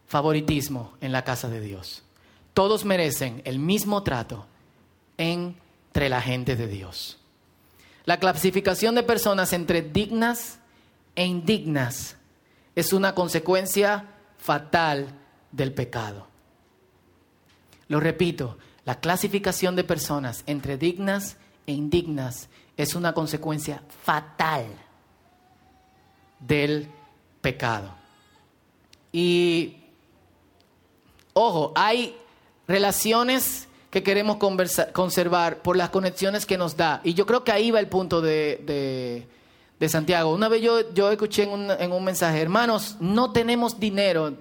favoritismo 0.07 0.93
en 1.01 1.11
la 1.11 1.23
casa 1.23 1.49
de 1.49 1.61
Dios. 1.61 2.03
Todos 2.53 2.83
merecen 2.83 3.41
el 3.45 3.59
mismo 3.59 4.03
trato 4.03 4.45
entre 5.17 6.09
la 6.09 6.21
gente 6.21 6.55
de 6.55 6.67
Dios. 6.67 7.17
La 8.05 8.17
clasificación 8.17 8.95
de 8.95 9.03
personas 9.03 9.53
entre 9.53 9.81
dignas 9.81 10.59
e 11.15 11.25
indignas 11.25 12.17
es 12.75 12.93
una 12.93 13.13
consecuencia 13.13 14.07
fatal 14.37 15.13
del 15.51 15.73
pecado. 15.73 16.27
Lo 17.87 17.99
repito, 17.99 18.57
la 18.85 18.99
clasificación 18.99 19.75
de 19.75 19.83
personas 19.83 20.43
entre 20.47 20.77
dignas 20.77 21.37
e 21.67 21.73
indignas 21.73 22.49
es 22.81 22.95
una 22.95 23.13
consecuencia 23.13 23.81
fatal 24.03 24.65
del 26.39 26.87
pecado. 27.41 27.91
Y, 29.11 29.77
ojo, 31.33 31.71
hay 31.75 32.15
relaciones 32.67 33.67
que 33.89 34.03
queremos 34.03 34.37
conservar 34.93 35.61
por 35.61 35.75
las 35.75 35.89
conexiones 35.89 36.45
que 36.45 36.57
nos 36.57 36.77
da. 36.77 37.01
Y 37.03 37.13
yo 37.13 37.25
creo 37.25 37.43
que 37.43 37.51
ahí 37.51 37.71
va 37.71 37.79
el 37.79 37.87
punto 37.87 38.21
de, 38.21 38.61
de- 38.65 39.27
de 39.79 39.89
Santiago. 39.89 40.31
Una 40.33 40.47
vez 40.47 40.61
yo, 40.61 40.93
yo 40.93 41.11
escuché 41.11 41.43
en 41.43 41.49
un, 41.49 41.71
en 41.71 41.91
un 41.91 42.03
mensaje, 42.03 42.39
hermanos, 42.39 42.97
no 42.99 43.31
tenemos 43.33 43.79
dinero. 43.79 44.33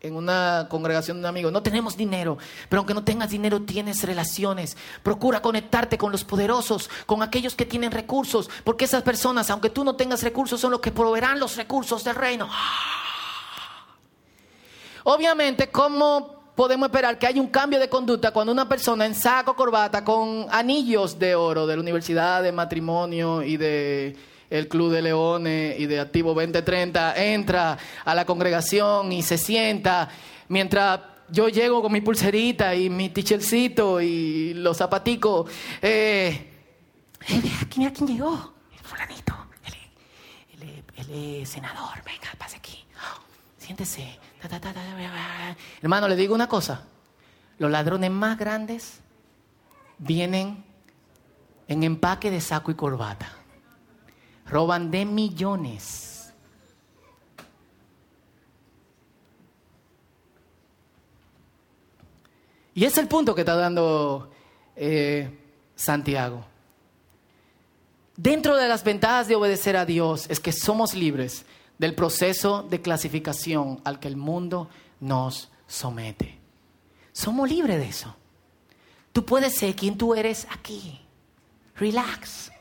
En 0.00 0.14
una 0.14 0.68
congregación 0.70 1.16
de 1.16 1.22
un 1.22 1.26
amigo, 1.26 1.50
no 1.50 1.60
tenemos 1.60 1.96
dinero, 1.96 2.38
pero 2.68 2.80
aunque 2.80 2.94
no 2.94 3.02
tengas 3.02 3.30
dinero, 3.30 3.62
tienes 3.62 4.04
relaciones. 4.04 4.76
Procura 5.02 5.42
conectarte 5.42 5.98
con 5.98 6.12
los 6.12 6.22
poderosos, 6.22 6.88
con 7.04 7.20
aquellos 7.20 7.56
que 7.56 7.66
tienen 7.66 7.90
recursos, 7.90 8.48
porque 8.62 8.84
esas 8.84 9.02
personas, 9.02 9.50
aunque 9.50 9.70
tú 9.70 9.82
no 9.82 9.96
tengas 9.96 10.22
recursos, 10.22 10.60
son 10.60 10.70
los 10.70 10.80
que 10.80 10.92
proveerán 10.92 11.40
los 11.40 11.56
recursos 11.56 12.04
del 12.04 12.14
reino. 12.14 12.48
Obviamente, 15.02 15.68
¿cómo 15.70 16.38
podemos 16.54 16.88
esperar 16.88 17.18
que 17.18 17.26
haya 17.26 17.40
un 17.40 17.48
cambio 17.48 17.80
de 17.80 17.88
conducta 17.88 18.30
cuando 18.30 18.52
una 18.52 18.68
persona 18.68 19.04
en 19.04 19.16
saco 19.16 19.56
corbata 19.56 20.04
con 20.04 20.46
anillos 20.50 21.18
de 21.18 21.34
oro 21.34 21.66
de 21.66 21.74
la 21.74 21.82
Universidad 21.82 22.42
de 22.42 22.52
Matrimonio 22.52 23.42
y 23.42 23.56
de 23.56 24.16
el 24.50 24.68
Club 24.68 24.92
de 24.92 25.02
Leones 25.02 25.78
y 25.78 25.86
de 25.86 26.00
Activo 26.00 26.34
2030 26.34 27.16
entra 27.16 27.78
a 28.04 28.14
la 28.14 28.24
congregación 28.24 29.12
y 29.12 29.22
se 29.22 29.38
sienta 29.38 30.08
mientras 30.48 31.00
yo 31.30 31.48
llego 31.48 31.82
con 31.82 31.92
mi 31.92 32.00
pulserita 32.00 32.74
y 32.74 32.88
mi 32.88 33.10
tichercito 33.10 34.00
y 34.00 34.54
los 34.54 34.76
zapaticos? 34.76 35.50
Eh, 35.82 36.50
eh, 37.28 37.42
mira 37.76 37.92
quién 37.92 38.06
llegó, 38.06 38.54
el 38.72 38.78
fulanito, 38.84 39.34
el, 40.96 41.46
senador, 41.46 42.02
venga, 42.04 42.28
pase 42.36 42.56
aquí. 42.56 42.84
Siéntese. 43.58 44.18
Hermano, 45.82 46.08
le 46.08 46.16
digo 46.16 46.34
una 46.34 46.48
cosa. 46.48 46.84
Los 47.58 47.70
ladrones 47.70 48.10
más 48.10 48.38
grandes 48.38 49.00
vienen 49.98 50.64
en 51.66 51.82
empaque 51.82 52.30
de 52.30 52.40
saco 52.40 52.70
y 52.70 52.74
corbata. 52.74 53.32
Roban 54.48 54.90
de 54.90 55.04
millones. 55.04 56.32
Y 62.74 62.84
es 62.84 62.96
el 62.96 63.08
punto 63.08 63.34
que 63.34 63.40
está 63.40 63.56
dando 63.56 64.30
eh, 64.76 65.28
Santiago. 65.74 66.44
Dentro 68.16 68.56
de 68.56 68.68
las 68.68 68.84
ventajas 68.84 69.26
de 69.26 69.34
obedecer 69.34 69.76
a 69.76 69.84
Dios 69.84 70.26
es 70.28 70.38
que 70.38 70.52
somos 70.52 70.94
libres 70.94 71.44
del 71.78 71.94
proceso 71.94 72.62
de 72.62 72.80
clasificación 72.80 73.80
al 73.84 73.98
que 73.98 74.08
el 74.08 74.16
mundo 74.16 74.68
nos 75.00 75.50
somete. 75.66 76.38
Somos 77.12 77.48
libres 77.48 77.78
de 77.78 77.88
eso. 77.88 78.14
Tú 79.12 79.24
puedes 79.24 79.56
ser 79.56 79.74
quien 79.74 79.98
tú 79.98 80.14
eres 80.14 80.46
aquí. 80.50 81.00
Relax. 81.74 82.52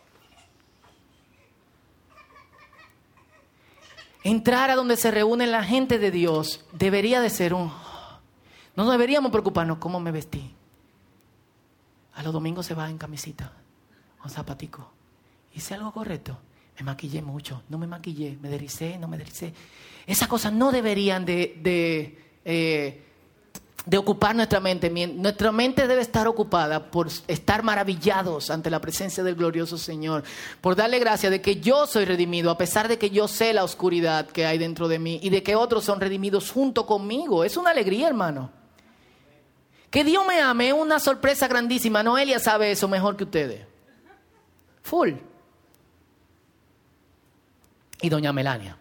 Entrar 4.28 4.70
a 4.70 4.76
donde 4.76 4.98
se 4.98 5.10
reúne 5.10 5.48
la 5.48 5.64
gente 5.64 6.00
de 6.00 6.12
Dios 6.12 6.66
debería 6.74 7.22
de 7.22 7.30
ser 7.30 7.54
un... 7.54 7.72
No 8.76 8.92
deberíamos 8.92 9.32
preocuparnos 9.32 9.78
cómo 9.78 10.02
me 10.02 10.12
vestí. 10.12 10.54
A 12.14 12.24
los 12.24 12.34
domingos 12.34 12.66
se 12.66 12.74
va 12.74 12.90
en 12.90 12.98
camisita, 12.98 13.54
con 14.18 14.30
zapatico. 14.30 14.92
Hice 15.54 15.76
algo 15.76 15.94
correcto. 15.94 16.38
Me 16.78 16.84
maquillé 16.84 17.22
mucho, 17.22 17.64
no 17.70 17.78
me 17.78 17.88
maquillé, 17.88 18.38
me 18.42 18.50
derricé, 18.50 18.98
no 18.98 19.08
me 19.08 19.18
derricé. 19.18 19.54
Esas 20.06 20.28
cosas 20.28 20.52
no 20.52 20.74
deberían 20.74 21.24
de, 21.24 21.58
de 21.62 22.20
eh, 22.44 23.07
de 23.88 23.98
ocupar 23.98 24.36
nuestra 24.36 24.60
mente. 24.60 24.90
Nuestra 24.90 25.52
mente 25.52 25.88
debe 25.88 26.02
estar 26.02 26.28
ocupada 26.28 26.92
por 26.92 27.08
estar 27.28 27.64
maravillados 27.64 28.50
ante 28.50 28.70
la 28.70 28.82
presencia 28.82 29.24
del 29.24 29.36
glorioso 29.36 29.78
Señor, 29.78 30.24
por 30.60 30.76
darle 30.76 31.00
gracia 31.00 31.30
de 31.30 31.42
que 31.42 31.62
yo 31.62 31.88
soy 31.88 32.04
redimido, 32.04 32.52
a 32.52 32.58
pesar 32.58 32.90
de 32.90 33.00
que 33.00 33.10
yo 33.10 33.30
sé 33.30 33.54
la 33.54 33.64
oscuridad 33.64 34.28
que 34.28 34.46
hay 34.46 34.58
dentro 34.58 34.90
de 34.90 35.00
mí 35.00 35.20
y 35.24 35.30
de 35.30 35.42
que 35.42 35.56
otros 35.56 35.86
son 35.86 36.02
redimidos 36.02 36.52
junto 36.52 36.86
conmigo. 36.86 37.46
Es 37.46 37.56
una 37.56 37.72
alegría, 37.72 38.10
hermano. 38.10 38.52
Que 39.90 40.04
Dios 40.04 40.28
me 40.28 40.42
ame 40.42 40.68
es 40.68 40.74
una 40.74 41.00
sorpresa 41.00 41.48
grandísima. 41.48 42.04
Noelia 42.04 42.40
sabe 42.40 42.72
eso 42.72 42.90
mejor 42.90 43.16
que 43.16 43.24
ustedes. 43.24 43.66
Full. 44.84 45.14
Y 48.02 48.10
doña 48.10 48.34
Melania. 48.34 48.78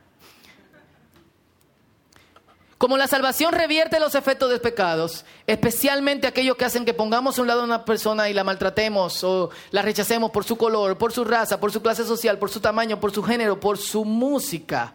Como 2.78 2.98
la 2.98 3.06
salvación 3.06 3.54
revierte 3.54 3.98
los 3.98 4.14
efectos 4.14 4.50
de 4.50 4.60
pecados, 4.60 5.24
especialmente 5.46 6.26
aquellos 6.26 6.56
que 6.56 6.66
hacen 6.66 6.84
que 6.84 6.92
pongamos 6.92 7.38
a 7.38 7.40
un 7.40 7.48
lado 7.48 7.62
a 7.62 7.64
una 7.64 7.86
persona 7.86 8.28
y 8.28 8.34
la 8.34 8.44
maltratemos 8.44 9.24
o 9.24 9.48
la 9.70 9.80
rechacemos 9.80 10.30
por 10.30 10.44
su 10.44 10.58
color, 10.58 10.98
por 10.98 11.10
su 11.10 11.24
raza, 11.24 11.58
por 11.58 11.72
su 11.72 11.80
clase 11.80 12.04
social, 12.04 12.38
por 12.38 12.50
su 12.50 12.60
tamaño, 12.60 13.00
por 13.00 13.12
su 13.12 13.22
género, 13.22 13.58
por 13.58 13.78
su 13.78 14.04
música, 14.04 14.94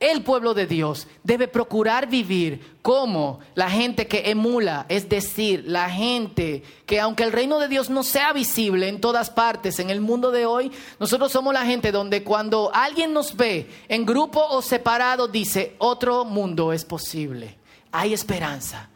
el 0.00 0.22
pueblo 0.22 0.54
de 0.54 0.66
Dios 0.66 1.06
debe 1.22 1.46
procurar 1.46 2.08
vivir 2.08 2.78
como 2.80 3.40
la 3.54 3.70
gente 3.70 4.06
que 4.06 4.30
emula, 4.30 4.86
es 4.88 5.08
decir, 5.08 5.64
la 5.66 5.90
gente 5.90 6.62
que 6.86 6.98
aunque 6.98 7.22
el 7.22 7.32
reino 7.32 7.58
de 7.58 7.68
Dios 7.68 7.90
no 7.90 8.02
sea 8.02 8.32
visible 8.32 8.88
en 8.88 9.00
todas 9.00 9.28
partes 9.28 9.78
en 9.78 9.90
el 9.90 10.00
mundo 10.00 10.30
de 10.30 10.46
hoy, 10.46 10.72
nosotros 10.98 11.30
somos 11.30 11.52
la 11.52 11.66
gente 11.66 11.92
donde 11.92 12.24
cuando 12.24 12.70
alguien 12.74 13.12
nos 13.12 13.36
ve 13.36 13.68
en 13.88 14.06
grupo 14.06 14.42
o 14.42 14.62
separado 14.62 15.28
dice, 15.28 15.76
otro 15.78 16.24
mundo 16.24 16.72
es 16.72 16.86
posible, 16.86 17.58
hay 17.92 18.14
esperanza, 18.14 18.88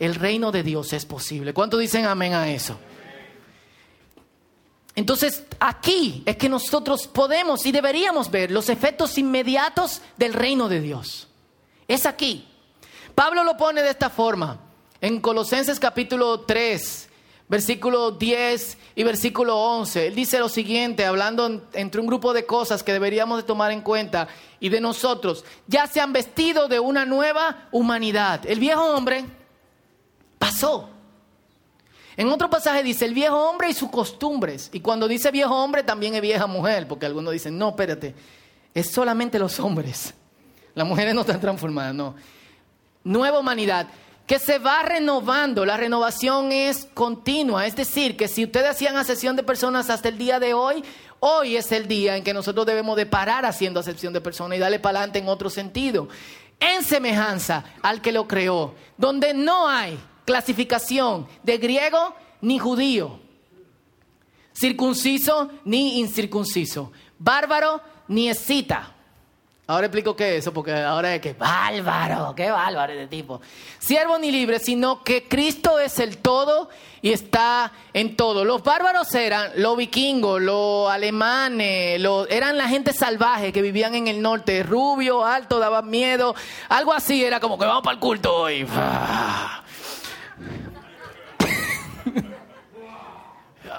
el 0.00 0.16
reino 0.16 0.50
de 0.50 0.64
Dios 0.64 0.92
es 0.92 1.06
posible. 1.06 1.54
¿Cuánto 1.54 1.78
dicen 1.78 2.04
amén 2.06 2.34
a 2.34 2.50
eso? 2.50 2.76
Entonces, 4.96 5.44
aquí 5.58 6.22
es 6.24 6.36
que 6.36 6.48
nosotros 6.48 7.08
podemos 7.08 7.66
y 7.66 7.72
deberíamos 7.72 8.30
ver 8.30 8.50
los 8.50 8.68
efectos 8.68 9.18
inmediatos 9.18 10.00
del 10.16 10.32
reino 10.32 10.68
de 10.68 10.80
Dios. 10.80 11.26
Es 11.88 12.06
aquí. 12.06 12.48
Pablo 13.14 13.42
lo 13.44 13.56
pone 13.56 13.82
de 13.82 13.90
esta 13.90 14.08
forma. 14.08 14.60
En 15.00 15.20
Colosenses 15.20 15.80
capítulo 15.80 16.40
3, 16.40 17.08
versículo 17.48 18.12
10 18.12 18.78
y 18.94 19.02
versículo 19.02 19.58
11, 19.58 20.06
él 20.06 20.14
dice 20.14 20.38
lo 20.38 20.48
siguiente, 20.48 21.04
hablando 21.04 21.68
entre 21.72 22.00
un 22.00 22.06
grupo 22.06 22.32
de 22.32 22.46
cosas 22.46 22.82
que 22.82 22.92
deberíamos 22.92 23.38
de 23.38 23.42
tomar 23.42 23.70
en 23.70 23.82
cuenta 23.82 24.28
y 24.60 24.68
de 24.68 24.80
nosotros, 24.80 25.44
ya 25.66 25.86
se 25.86 26.00
han 26.00 26.12
vestido 26.12 26.68
de 26.68 26.80
una 26.80 27.04
nueva 27.04 27.68
humanidad. 27.72 28.46
El 28.46 28.60
viejo 28.60 28.82
hombre 28.94 29.24
pasó. 30.38 30.93
En 32.16 32.28
otro 32.28 32.48
pasaje 32.48 32.82
dice 32.82 33.04
el 33.04 33.14
viejo 33.14 33.36
hombre 33.36 33.70
y 33.70 33.74
sus 33.74 33.90
costumbres. 33.90 34.70
Y 34.72 34.80
cuando 34.80 35.08
dice 35.08 35.30
viejo 35.30 35.54
hombre 35.54 35.82
también 35.82 36.14
es 36.14 36.20
vieja 36.20 36.46
mujer, 36.46 36.86
porque 36.86 37.06
algunos 37.06 37.32
dicen, 37.32 37.58
no, 37.58 37.70
espérate, 37.70 38.14
es 38.72 38.90
solamente 38.90 39.38
los 39.38 39.58
hombres. 39.60 40.14
Las 40.74 40.86
mujeres 40.86 41.14
no 41.14 41.22
están 41.22 41.40
transformadas, 41.40 41.94
no. 41.94 42.14
Nueva 43.04 43.38
humanidad 43.38 43.88
que 44.26 44.38
se 44.38 44.58
va 44.58 44.82
renovando. 44.82 45.64
La 45.64 45.76
renovación 45.76 46.52
es 46.52 46.86
continua. 46.94 47.66
Es 47.66 47.76
decir, 47.76 48.16
que 48.16 48.28
si 48.28 48.44
ustedes 48.44 48.70
hacían 48.70 48.96
acepción 48.96 49.36
de 49.36 49.42
personas 49.42 49.90
hasta 49.90 50.08
el 50.08 50.18
día 50.18 50.40
de 50.40 50.54
hoy, 50.54 50.84
hoy 51.20 51.56
es 51.56 51.70
el 51.72 51.86
día 51.86 52.16
en 52.16 52.24
que 52.24 52.34
nosotros 52.34 52.66
debemos 52.66 52.96
de 52.96 53.06
parar 53.06 53.44
haciendo 53.44 53.80
acepción 53.80 54.12
de 54.12 54.20
personas 54.20 54.56
y 54.56 54.60
darle 54.60 54.78
para 54.78 54.98
adelante 54.98 55.18
en 55.18 55.28
otro 55.28 55.50
sentido. 55.50 56.08
En 56.60 56.84
semejanza 56.84 57.64
al 57.82 58.00
que 58.00 58.12
lo 58.12 58.26
creó, 58.26 58.74
donde 58.96 59.34
no 59.34 59.68
hay 59.68 59.98
clasificación 60.24 61.26
de 61.42 61.58
griego 61.58 62.14
ni 62.40 62.58
judío, 62.58 63.20
circunciso 64.52 65.50
ni 65.64 66.00
incircunciso, 66.00 66.92
bárbaro 67.18 67.80
ni 68.08 68.28
escita. 68.28 68.90
Ahora 69.66 69.86
explico 69.86 70.14
qué 70.14 70.36
es 70.36 70.40
eso, 70.40 70.52
porque 70.52 70.74
ahora 70.74 71.14
es 71.14 71.22
que 71.22 71.32
bárbaro, 71.32 72.34
qué 72.34 72.50
bárbaro 72.50 72.92
de 72.92 73.06
tipo. 73.06 73.40
Siervo 73.78 74.18
ni 74.18 74.30
libre, 74.30 74.58
sino 74.58 75.02
que 75.02 75.26
Cristo 75.26 75.80
es 75.80 75.98
el 76.00 76.18
todo 76.18 76.68
y 77.00 77.12
está 77.12 77.72
en 77.94 78.14
todo. 78.14 78.44
Los 78.44 78.62
bárbaros 78.62 79.14
eran 79.14 79.52
los 79.56 79.74
vikingos, 79.78 80.42
los 80.42 80.90
alemanes, 80.90 81.98
eran 82.28 82.58
la 82.58 82.68
gente 82.68 82.92
salvaje 82.92 83.54
que 83.54 83.62
vivían 83.62 83.94
en 83.94 84.06
el 84.06 84.20
norte, 84.20 84.62
rubio, 84.62 85.24
alto, 85.24 85.58
daban 85.58 85.88
miedo, 85.88 86.34
algo 86.68 86.92
así, 86.92 87.24
era 87.24 87.40
como 87.40 87.58
que 87.58 87.64
vamos 87.64 87.82
para 87.82 87.94
el 87.94 88.00
culto 88.00 88.36
hoy. 88.36 88.66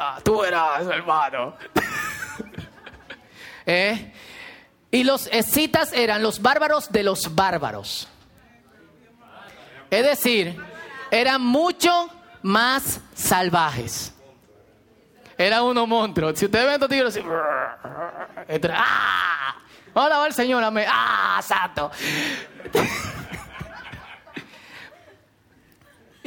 Ah, 0.08 0.20
tú 0.24 0.44
eras 0.44 0.86
hermano. 0.86 1.56
¿Eh? 3.66 4.14
Y 4.92 5.04
los 5.04 5.28
escitas 5.28 5.94
eran 5.94 6.22
los 6.22 6.42
bárbaros 6.42 6.92
de 6.92 7.04
los 7.04 7.34
bárbaros. 7.34 8.08
Es 9.90 10.06
decir, 10.06 10.62
eran 11.10 11.42
mucho 11.42 12.10
más 12.44 13.02
salvajes. 13.16 14.14
Era 15.38 15.64
uno 15.64 15.88
monstruo. 15.88 16.36
Si 16.36 16.46
ustedes 16.46 16.66
ven 16.66 16.72
a 16.72 16.76
estos 16.76 16.90
tigres 16.90 17.18
así, 17.18 17.26
¡ah! 18.74 19.56
Hola, 19.94 20.20
va 20.20 20.28
el 20.28 20.34
Señor, 20.34 20.64
amén. 20.64 20.86
¡Ah, 20.88 21.42
santo! 21.42 21.90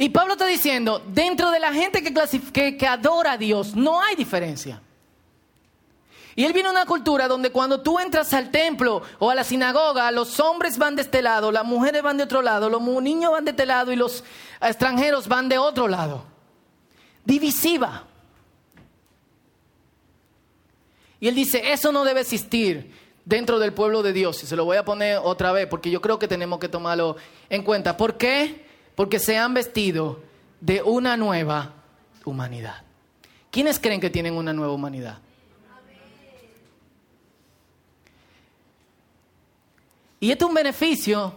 Y 0.01 0.07
Pablo 0.11 0.33
está 0.33 0.45
diciendo, 0.45 1.03
dentro 1.07 1.51
de 1.51 1.59
la 1.59 1.73
gente 1.73 2.01
que, 2.01 2.77
que, 2.77 2.87
adora 2.87 3.33
a 3.33 3.37
Dios, 3.37 3.75
no 3.75 4.01
hay 4.01 4.15
diferencia. 4.15 4.81
Y 6.37 6.45
él 6.45 6.53
viene 6.53 6.69
a 6.69 6.71
una 6.71 6.85
cultura 6.85 7.27
donde 7.27 7.51
cuando 7.51 7.81
tú 7.81 7.99
entras 7.99 8.33
al 8.33 8.49
templo 8.49 9.01
o 9.19 9.29
a 9.29 9.35
la 9.35 9.43
sinagoga, 9.43 10.09
los 10.11 10.39
hombres 10.39 10.77
van 10.77 10.95
de 10.95 11.01
este 11.01 11.21
lado, 11.21 11.51
las 11.51 11.65
mujeres 11.65 12.01
van 12.01 12.15
de 12.15 12.23
otro 12.23 12.41
lado, 12.41 12.69
los 12.69 12.81
niños 12.81 13.33
van 13.33 13.43
de 13.43 13.51
este 13.51 13.65
lado 13.65 13.91
y 13.91 13.97
los 13.97 14.23
extranjeros 14.61 15.27
van 15.27 15.49
de 15.49 15.57
otro 15.57 15.89
lado. 15.89 16.23
Divisiva. 17.25 18.05
Y 21.19 21.27
él 21.27 21.35
dice, 21.35 21.73
eso 21.73 21.91
no 21.91 22.05
debe 22.05 22.21
existir 22.21 22.95
dentro 23.25 23.59
del 23.59 23.73
pueblo 23.73 24.01
de 24.01 24.13
Dios. 24.13 24.41
Y 24.43 24.47
se 24.47 24.55
lo 24.55 24.63
voy 24.63 24.77
a 24.77 24.85
poner 24.85 25.19
otra 25.21 25.51
vez 25.51 25.67
porque 25.67 25.91
yo 25.91 25.99
creo 25.99 26.19
que 26.19 26.29
tenemos 26.29 26.59
que 26.59 26.69
tomarlo 26.69 27.17
en 27.49 27.63
cuenta. 27.63 27.97
¿Por 27.97 28.15
qué? 28.15 28.68
Porque 28.99 29.17
se 29.17 29.37
han 29.37 29.53
vestido 29.53 30.19
de 30.59 30.81
una 30.81 31.15
nueva 31.15 31.71
humanidad. 32.25 32.83
¿Quiénes 33.49 33.79
creen 33.79 34.01
que 34.01 34.09
tienen 34.09 34.33
una 34.33 34.51
nueva 34.51 34.73
humanidad? 34.73 35.19
Y 40.19 40.31
esto 40.31 40.43
es 40.43 40.49
un 40.49 40.55
beneficio 40.55 41.33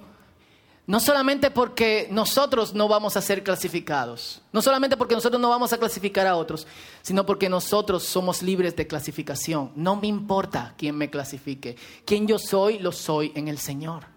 No 0.88 0.98
solamente 0.98 1.52
porque 1.52 2.08
nosotros 2.10 2.74
no 2.74 2.88
vamos 2.88 3.16
a 3.16 3.22
ser 3.22 3.44
clasificados, 3.44 4.42
no 4.52 4.60
solamente 4.60 4.96
porque 4.96 5.14
nosotros 5.14 5.40
no 5.40 5.48
vamos 5.48 5.72
a 5.72 5.78
clasificar 5.78 6.26
a 6.26 6.34
otros, 6.34 6.66
sino 7.00 7.24
porque 7.24 7.48
nosotros 7.48 8.02
somos 8.02 8.42
libres 8.42 8.74
de 8.74 8.88
clasificación. 8.88 9.70
No 9.76 9.94
me 9.94 10.08
importa 10.08 10.74
quién 10.76 10.96
me 10.96 11.10
clasifique. 11.10 11.76
Quien 12.04 12.26
yo 12.26 12.40
soy, 12.40 12.80
lo 12.80 12.90
soy 12.90 13.30
en 13.36 13.46
el 13.46 13.58
Señor. 13.58 14.11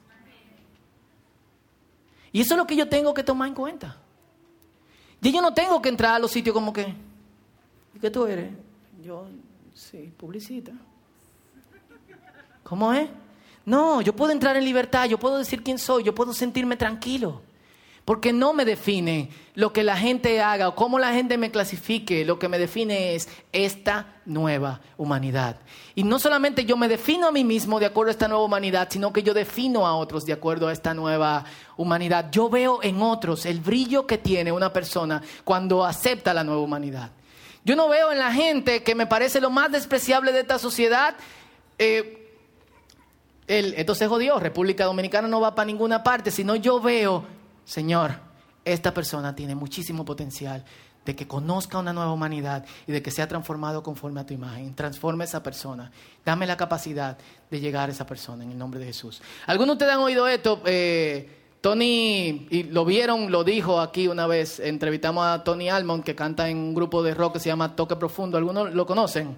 Y 2.36 2.42
eso 2.42 2.54
es 2.56 2.58
lo 2.58 2.68
que 2.68 2.76
yo 2.76 2.90
tengo 2.90 3.14
que 3.14 3.24
tomar 3.24 3.48
en 3.48 3.54
cuenta. 3.54 3.96
Y 5.22 5.32
yo 5.32 5.42
no 5.42 5.54
tengo 5.54 5.82
que 5.82 5.88
entrar 5.88 6.16
a 6.16 6.20
los 6.20 6.32
sitios 6.32 6.54
como 6.54 6.74
que, 6.74 6.94
¿y 7.96 8.00
qué 8.02 8.12
tú 8.12 8.26
eres? 8.26 8.52
Yo, 9.02 9.30
sí, 9.74 10.12
publicita. 10.18 10.74
¿Cómo 12.62 12.92
es? 12.92 13.10
No, 13.66 14.02
yo 14.02 14.14
puedo 14.14 14.34
entrar 14.34 14.58
en 14.58 14.66
libertad, 14.66 15.06
yo 15.06 15.18
puedo 15.18 15.38
decir 15.38 15.64
quién 15.64 15.80
soy, 15.80 16.04
yo 16.04 16.14
puedo 16.14 16.34
sentirme 16.34 16.76
tranquilo. 16.76 17.42
Porque 18.06 18.32
no 18.32 18.54
me 18.54 18.66
define 18.66 19.32
lo 19.56 19.74
que 19.74 19.84
la 19.84 19.98
gente 19.98 20.40
haga 20.40 20.70
o 20.70 20.76
cómo 20.76 21.00
la 21.00 21.12
gente 21.12 21.40
me 21.40 21.50
clasifique. 21.50 22.24
Lo 22.24 22.38
que 22.38 22.48
me 22.48 22.60
define 22.60 23.16
es 23.16 23.28
esta 23.52 24.22
nueva 24.26 24.82
humanidad. 24.96 25.58
Y 25.96 26.04
no 26.04 26.20
solamente 26.20 26.66
yo 26.66 26.78
me 26.78 26.88
defino 26.88 27.28
a 27.28 27.32
mí 27.32 27.44
mismo 27.44 27.80
de 27.80 27.88
acuerdo 27.88 28.10
a 28.10 28.12
esta 28.12 28.28
nueva 28.28 28.44
humanidad, 28.44 28.90
sino 28.92 29.12
que 29.12 29.24
yo 29.24 29.34
defino 29.34 29.88
a 29.88 29.96
otros 29.96 30.24
de 30.26 30.34
acuerdo 30.34 30.68
a 30.68 30.72
esta 30.72 30.94
nueva 30.94 31.46
humanidad. 31.78 32.30
Yo 32.32 32.48
veo 32.48 32.80
en 32.84 33.02
otros 33.02 33.48
el 33.48 33.60
brillo 33.60 34.06
que 34.06 34.20
tiene 34.20 34.52
una 34.52 34.72
persona 34.72 35.24
cuando 35.44 35.84
acepta 35.84 36.32
la 36.32 36.44
nueva 36.44 36.62
humanidad. 36.62 37.10
Yo 37.64 37.76
no 37.76 37.90
veo 37.90 38.12
en 38.12 38.20
la 38.20 38.32
gente 38.32 38.84
que 38.84 38.94
me 38.94 39.08
parece 39.08 39.42
lo 39.42 39.50
más 39.50 39.72
despreciable 39.72 40.32
de 40.32 40.42
esta 40.42 40.60
sociedad. 40.60 41.16
Eh, 41.80 42.22
el, 43.48 43.74
esto 43.74 43.96
se 43.96 44.08
jodió, 44.08 44.40
República 44.40 44.86
Dominicana 44.86 45.28
no 45.28 45.42
va 45.42 45.56
para 45.56 45.66
ninguna 45.66 46.04
parte, 46.04 46.30
sino 46.30 46.56
yo 46.56 46.80
veo, 46.80 47.26
Señor, 47.66 48.20
esta 48.64 48.94
persona 48.94 49.36
tiene 49.36 49.56
muchísimo 49.56 50.06
potencial 50.06 50.64
de 51.06 51.16
que 51.16 51.28
conozca 51.28 51.78
una 51.78 51.94
nueva 51.94 52.12
humanidad 52.12 52.66
y 52.88 52.92
de 52.92 53.02
que 53.02 53.12
sea 53.12 53.28
transformado 53.28 53.84
conforme 53.84 54.22
a 54.22 54.26
tu 54.26 54.34
imagen. 54.34 54.74
Transforma 54.74 55.24
esa 55.24 55.44
persona. 55.44 55.92
Dame 56.26 56.48
la 56.48 56.58
capacidad 56.58 57.18
de 57.50 57.60
llegar 57.60 57.90
a 57.90 57.92
esa 57.92 58.08
persona 58.08 58.44
en 58.44 58.52
el 58.52 58.58
nombre 58.58 58.80
de 58.80 58.88
Jesús. 58.88 59.22
Algunos 59.46 59.78
de 59.78 59.84
ustedes 59.84 59.94
han 59.94 60.00
oído 60.00 60.28
esto. 60.28 60.62
Eh, 60.66 61.30
Tony, 61.62 62.48
y 62.50 62.64
lo 62.64 62.86
vieron, 62.86 63.32
lo 63.32 63.44
dijo 63.44 63.80
aquí 63.80 64.08
una 64.08 64.26
vez. 64.26 64.60
Entrevistamos 64.60 65.26
a 65.26 65.44
Tony 65.44 65.70
Almond, 65.70 66.04
que 66.04 66.16
canta 66.16 66.50
en 66.50 66.58
un 66.58 66.74
grupo 66.74 67.04
de 67.04 67.14
rock 67.14 67.34
que 67.34 67.40
se 67.40 67.50
llama 67.50 67.76
Toque 67.76 67.96
Profundo. 67.96 68.38
¿Algunos 68.38 68.74
lo 68.74 68.86
conocen? 68.86 69.38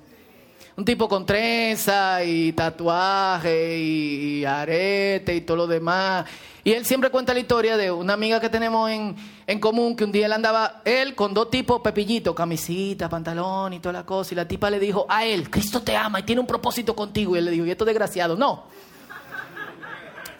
Un 0.77 0.85
tipo 0.85 1.09
con 1.09 1.25
trenza 1.25 2.23
y 2.23 2.53
tatuaje 2.53 3.79
y, 3.79 4.45
arete 4.45 5.35
y 5.35 5.41
todo 5.41 5.57
lo 5.57 5.67
demás. 5.67 6.25
Y 6.63 6.71
él 6.71 6.85
siempre 6.85 7.09
cuenta 7.09 7.33
la 7.33 7.39
historia 7.39 7.77
de 7.77 7.91
una 7.91 8.13
amiga 8.13 8.39
que 8.39 8.47
tenemos 8.47 8.87
en, 8.91 9.15
en 9.47 9.59
común, 9.59 9.95
que 9.95 10.03
un 10.03 10.11
día 10.11 10.27
él 10.27 10.33
andaba, 10.33 10.83
él 10.85 11.15
con 11.15 11.33
dos 11.33 11.49
tipos 11.49 11.81
pepillitos, 11.81 12.35
camisita, 12.35 13.09
pantalón 13.09 13.73
y 13.73 13.79
toda 13.79 13.93
la 13.93 14.05
cosa, 14.05 14.35
y 14.35 14.35
la 14.35 14.47
tipa 14.47 14.69
le 14.69 14.79
dijo 14.79 15.07
a 15.09 15.25
él, 15.25 15.49
Cristo 15.49 15.81
te 15.81 15.95
ama 15.97 16.19
y 16.19 16.23
tiene 16.23 16.41
un 16.41 16.47
propósito 16.47 16.95
contigo. 16.95 17.35
Y 17.35 17.39
él 17.39 17.45
le 17.45 17.51
dijo, 17.51 17.65
y 17.65 17.71
esto 17.71 17.83
desgraciado, 17.83 18.35
no. 18.35 18.65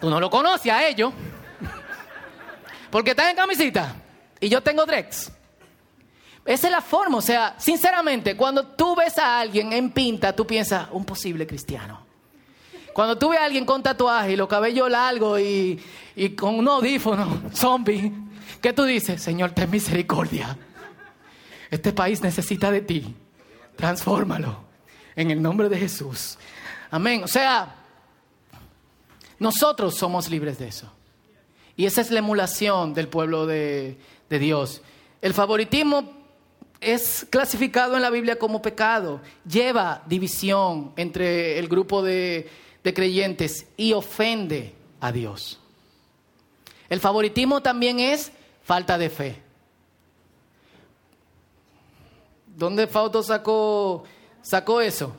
Tú 0.00 0.08
no 0.08 0.20
lo 0.20 0.30
conoces 0.30 0.72
a 0.72 0.86
ellos. 0.86 1.12
Porque 2.90 3.10
estás 3.10 3.28
en 3.30 3.36
camisita 3.36 3.96
y 4.38 4.48
yo 4.48 4.62
tengo 4.62 4.86
drex. 4.86 5.32
Esa 6.48 6.68
es 6.68 6.72
la 6.72 6.80
forma, 6.80 7.18
o 7.18 7.20
sea, 7.20 7.56
sinceramente, 7.58 8.34
cuando 8.34 8.68
tú 8.68 8.96
ves 8.96 9.18
a 9.18 9.38
alguien 9.38 9.70
en 9.70 9.90
pinta, 9.90 10.34
tú 10.34 10.46
piensas, 10.46 10.88
un 10.92 11.04
posible 11.04 11.46
cristiano. 11.46 12.00
Cuando 12.94 13.18
tú 13.18 13.28
ves 13.28 13.38
a 13.38 13.44
alguien 13.44 13.66
con 13.66 13.82
tatuaje 13.82 14.32
y 14.32 14.36
los 14.36 14.48
cabellos 14.48 14.90
largos 14.90 15.38
y, 15.40 15.78
y 16.16 16.30
con 16.30 16.54
un 16.54 16.66
audífono, 16.66 17.42
zombie, 17.54 18.10
¿qué 18.62 18.72
tú 18.72 18.84
dices? 18.84 19.22
Señor, 19.22 19.50
ten 19.50 19.70
misericordia. 19.70 20.56
Este 21.70 21.92
país 21.92 22.22
necesita 22.22 22.70
de 22.70 22.80
ti. 22.80 23.14
Transfórmalo. 23.76 24.64
En 25.16 25.30
el 25.30 25.42
nombre 25.42 25.68
de 25.68 25.76
Jesús. 25.76 26.38
Amén. 26.90 27.24
O 27.24 27.28
sea, 27.28 27.74
nosotros 29.38 29.96
somos 29.96 30.30
libres 30.30 30.58
de 30.58 30.68
eso. 30.68 30.90
Y 31.76 31.84
esa 31.84 32.00
es 32.00 32.10
la 32.10 32.20
emulación 32.20 32.94
del 32.94 33.08
pueblo 33.08 33.44
de, 33.44 33.98
de 34.30 34.38
Dios. 34.38 34.80
El 35.20 35.34
favoritismo 35.34 36.17
es 36.80 37.26
clasificado 37.28 37.96
en 37.96 38.02
la 38.02 38.10
Biblia 38.10 38.38
como 38.38 38.62
pecado, 38.62 39.20
lleva 39.46 40.02
división 40.06 40.92
entre 40.96 41.58
el 41.58 41.68
grupo 41.68 42.02
de, 42.02 42.48
creyentes 42.94 43.66
y 43.76 43.92
ofende 43.92 44.74
a 44.98 45.12
Dios. 45.12 45.60
El 46.88 47.00
favoritismo 47.00 47.60
también 47.60 48.00
es 48.00 48.32
falta 48.64 48.96
de 48.96 49.10
fe. 49.10 49.42
¿Dónde 52.56 52.86
Fausto 52.86 53.22
sacó, 53.22 54.04
sacó 54.40 54.80
eso? 54.80 55.14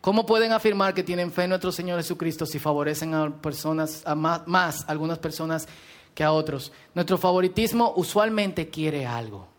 ¿Cómo 0.00 0.26
pueden 0.26 0.50
afirmar 0.50 0.94
que 0.94 1.04
tienen 1.04 1.30
fe 1.30 1.44
en 1.44 1.50
nuestro 1.50 1.70
Señor 1.70 1.98
Jesucristo 1.98 2.44
si 2.44 2.58
favorecen 2.58 3.14
a 3.14 3.30
personas, 3.40 4.02
a 4.04 4.16
más, 4.16 4.42
más 4.48 4.84
algunas 4.88 5.20
personas 5.20 5.68
que 6.16 6.24
a 6.24 6.32
otros? 6.32 6.72
Nuestro 6.92 7.18
favoritismo 7.18 7.92
usualmente 7.94 8.68
quiere 8.68 9.06
algo. 9.06 9.51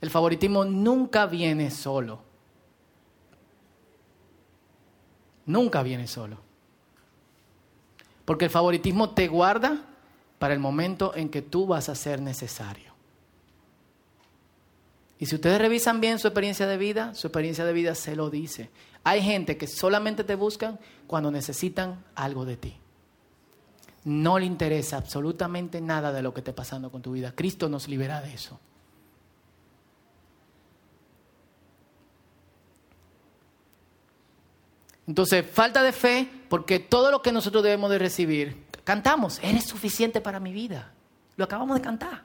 El 0.00 0.10
favoritismo 0.10 0.64
nunca 0.64 1.26
viene 1.26 1.70
solo. 1.70 2.20
Nunca 5.46 5.82
viene 5.82 6.06
solo. 6.06 6.38
Porque 8.24 8.44
el 8.44 8.50
favoritismo 8.50 9.10
te 9.10 9.28
guarda 9.28 9.82
para 10.38 10.54
el 10.54 10.60
momento 10.60 11.14
en 11.16 11.30
que 11.30 11.42
tú 11.42 11.66
vas 11.66 11.88
a 11.88 11.94
ser 11.94 12.20
necesario. 12.20 12.92
Y 15.18 15.26
si 15.26 15.34
ustedes 15.34 15.58
revisan 15.58 16.00
bien 16.00 16.18
su 16.18 16.28
experiencia 16.28 16.66
de 16.66 16.76
vida, 16.76 17.12
su 17.14 17.26
experiencia 17.26 17.64
de 17.64 17.72
vida 17.72 17.94
se 17.94 18.14
lo 18.14 18.30
dice. 18.30 18.70
Hay 19.02 19.22
gente 19.22 19.56
que 19.56 19.66
solamente 19.66 20.22
te 20.22 20.36
buscan 20.36 20.78
cuando 21.06 21.30
necesitan 21.30 22.04
algo 22.14 22.44
de 22.44 22.56
ti. 22.56 22.76
No 24.04 24.38
le 24.38 24.46
interesa 24.46 24.96
absolutamente 24.96 25.80
nada 25.80 26.12
de 26.12 26.22
lo 26.22 26.32
que 26.32 26.40
esté 26.40 26.52
pasando 26.52 26.92
con 26.92 27.02
tu 27.02 27.12
vida. 27.12 27.32
Cristo 27.34 27.68
nos 27.68 27.88
libera 27.88 28.20
de 28.20 28.32
eso. 28.32 28.60
Entonces, 35.08 35.44
falta 35.50 35.82
de 35.82 35.92
fe, 35.92 36.30
porque 36.50 36.78
todo 36.78 37.10
lo 37.10 37.22
que 37.22 37.32
nosotros 37.32 37.62
debemos 37.62 37.90
de 37.90 37.98
recibir, 37.98 38.66
cantamos, 38.84 39.40
eres 39.42 39.64
suficiente 39.64 40.20
para 40.20 40.38
mi 40.38 40.52
vida. 40.52 40.92
Lo 41.36 41.46
acabamos 41.46 41.76
de 41.76 41.82
cantar. 41.82 42.22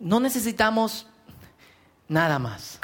No 0.00 0.18
necesitamos 0.18 1.06
nada 2.08 2.40
más. 2.40 2.80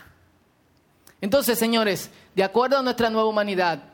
Entonces, 1.21 1.59
señores, 1.59 2.11
de 2.37 2.45
acuerdo 2.45 2.79
a 2.79 2.83
nuestra 2.83 3.11
nueva 3.11 3.29
humanidad, 3.29 3.90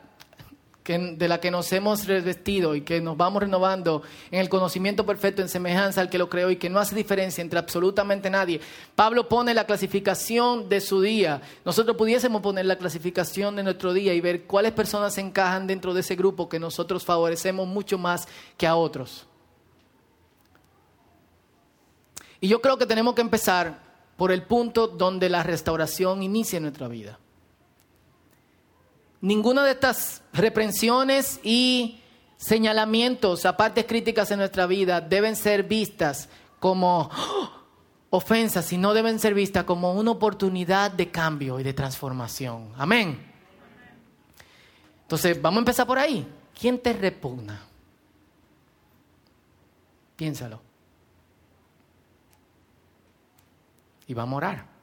de 0.87 1.29
la 1.29 1.41
que 1.41 1.51
nos 1.51 1.73
hemos 1.73 2.07
revestido 2.07 2.75
y 2.75 2.83
que 2.83 3.01
nos 3.01 3.17
vamos 3.17 3.43
renovando 3.43 4.03
en 4.31 4.41
el 4.41 4.49
conocimiento 4.49 5.05
perfecto, 5.05 5.43
en 5.43 5.49
semejanza 5.49 6.01
al 6.01 6.09
que 6.09 6.19
lo 6.19 6.29
creó 6.29 6.51
y 6.51 6.57
que 6.57 6.71
no 6.71 6.79
hace 6.79 6.95
diferencia 6.95 7.43
entre 7.43 7.59
absolutamente 7.59 8.31
nadie. 8.31 8.61
Pablo 8.95 9.29
pone 9.29 9.53
la 9.53 9.65
clasificación 9.65 10.69
de 10.69 10.81
su 10.81 11.01
día. 11.01 11.43
Nosotros 11.65 11.97
pudiésemos 11.97 12.41
poner 12.41 12.67
la 12.67 12.79
clasificación 12.79 13.57
de 13.57 13.63
nuestro 13.63 13.93
día 13.93 14.15
y 14.15 14.21
ver 14.21 14.45
cuáles 14.45 14.73
personas 14.73 15.19
encajan 15.19 15.67
dentro 15.67 15.93
de 15.93 16.01
ese 16.01 16.15
grupo 16.15 16.49
que 16.49 16.61
nosotros 16.61 17.05
favorecemos 17.05 17.67
mucho 17.67 17.99
más 17.99 18.29
que 18.57 18.67
a 18.67 18.77
otros. 18.77 19.27
Y 22.41 22.49
yo 22.49 22.61
creo 22.61 22.79
que 22.79 22.87
tenemos 22.87 23.15
que 23.15 23.23
empezar 23.23 23.83
por 24.17 24.31
el 24.31 24.43
punto 24.45 24.87
donde 24.87 25.29
la 25.29 25.43
restauración 25.43 26.23
inicia 26.23 26.59
en 26.59 26.65
nuestra 26.65 26.89
vida. 26.89 27.19
Ninguna 29.21 29.65
de 29.65 29.73
estas 29.73 30.23
reprensiones 30.33 31.41
y 31.43 32.01
señalamientos, 32.37 33.47
aparte 33.47 33.87
críticas 33.87 34.31
en 34.31 34.39
nuestra 34.39 34.67
vida, 34.67 35.01
deben 35.01 35.37
ser 35.37 35.63
vistas 35.63 36.29
como 36.61 37.11
¡oh! 37.13 37.51
ofensas, 38.11 38.67
sino 38.67 38.95
deben 38.95 39.19
ser 39.19 39.35
vistas 39.35 39.65
como 39.65 39.93
una 39.95 40.11
oportunidad 40.11 40.91
de 40.91 41.11
cambio 41.11 41.59
y 41.59 41.63
de 41.63 41.73
transformación. 41.73 42.73
Amén. 42.77 43.33
Entonces, 45.03 45.41
vamos 45.41 45.59
a 45.59 45.61
empezar 45.61 45.87
por 45.87 45.99
ahí. 45.99 46.27
¿Quién 46.59 46.79
te 46.79 46.93
repugna? 46.93 47.63
Piénsalo. 50.17 50.61
Y 54.07 54.15
vamos 54.15 54.35
a 54.35 54.37
orar. 54.37 54.76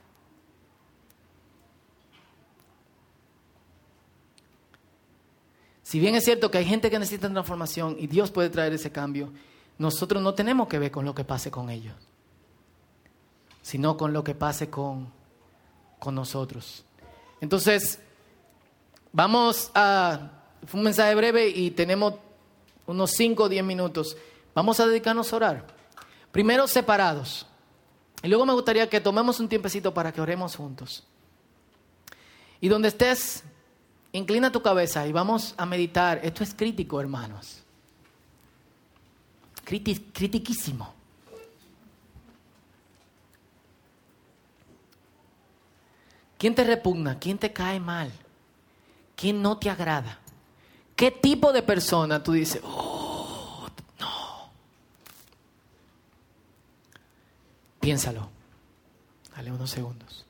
Si 5.93 5.99
bien 5.99 6.15
es 6.15 6.23
cierto 6.23 6.49
que 6.49 6.57
hay 6.57 6.65
gente 6.65 6.89
que 6.89 6.97
necesita 6.97 7.29
transformación 7.29 7.97
y 7.99 8.07
Dios 8.07 8.31
puede 8.31 8.49
traer 8.49 8.73
ese 8.73 8.91
cambio, 8.91 9.31
nosotros 9.77 10.23
no 10.23 10.33
tenemos 10.33 10.67
que 10.67 10.79
ver 10.79 10.89
con 10.89 11.05
lo 11.05 11.13
que 11.13 11.23
pase 11.23 11.51
con 11.51 11.69
ellos, 11.69 11.93
sino 13.61 13.95
con 13.95 14.11
lo 14.11 14.23
que 14.23 14.33
pase 14.33 14.71
con, 14.71 15.13
con 15.99 16.15
nosotros. 16.15 16.83
Entonces, 17.41 17.99
vamos 19.11 19.69
a... 19.75 20.31
Fue 20.65 20.79
un 20.79 20.85
mensaje 20.85 21.13
breve 21.13 21.47
y 21.49 21.69
tenemos 21.69 22.15
unos 22.87 23.11
5 23.11 23.43
o 23.43 23.49
10 23.49 23.63
minutos, 23.63 24.17
vamos 24.55 24.79
a 24.79 24.87
dedicarnos 24.87 25.31
a 25.31 25.35
orar. 25.35 25.67
Primero 26.31 26.67
separados. 26.67 27.45
Y 28.23 28.29
luego 28.29 28.47
me 28.47 28.53
gustaría 28.53 28.89
que 28.89 28.99
tomemos 28.99 29.39
un 29.39 29.47
tiempecito 29.47 29.93
para 29.93 30.11
que 30.11 30.21
oremos 30.21 30.55
juntos. 30.55 31.03
Y 32.59 32.67
donde 32.67 32.87
estés, 32.87 33.43
inclina 34.13 34.51
tu 34.51 34.61
cabeza 34.61 35.05
y 35.05 35.11
vamos 35.11 35.53
a 35.57 35.65
meditar. 35.65 36.21
Esto 36.23 36.43
es 36.43 36.53
crítico, 36.53 37.01
hermanos. 37.01 37.61
Criti 39.65 39.95
critiquísimo. 39.95 40.93
¿Quién 46.37 46.55
te 46.55 46.63
repugna? 46.63 47.19
¿Quién 47.19 47.37
te 47.37 47.53
cae 47.53 47.79
mal? 47.79 48.11
¿Quién 49.15 49.41
no 49.41 49.57
te 49.57 49.69
agrada? 49.69 50.19
¿Qué 50.95 51.09
tipo 51.09 51.53
de 51.53 51.63
persona 51.63 52.21
tú 52.21 52.33
dices, 52.33 52.61
oh, 52.63 53.67
no? 53.99 54.49
Piénsalo. 57.79 58.29
Dale 59.35 59.51
unos 59.51 59.69
segundos. 59.69 60.25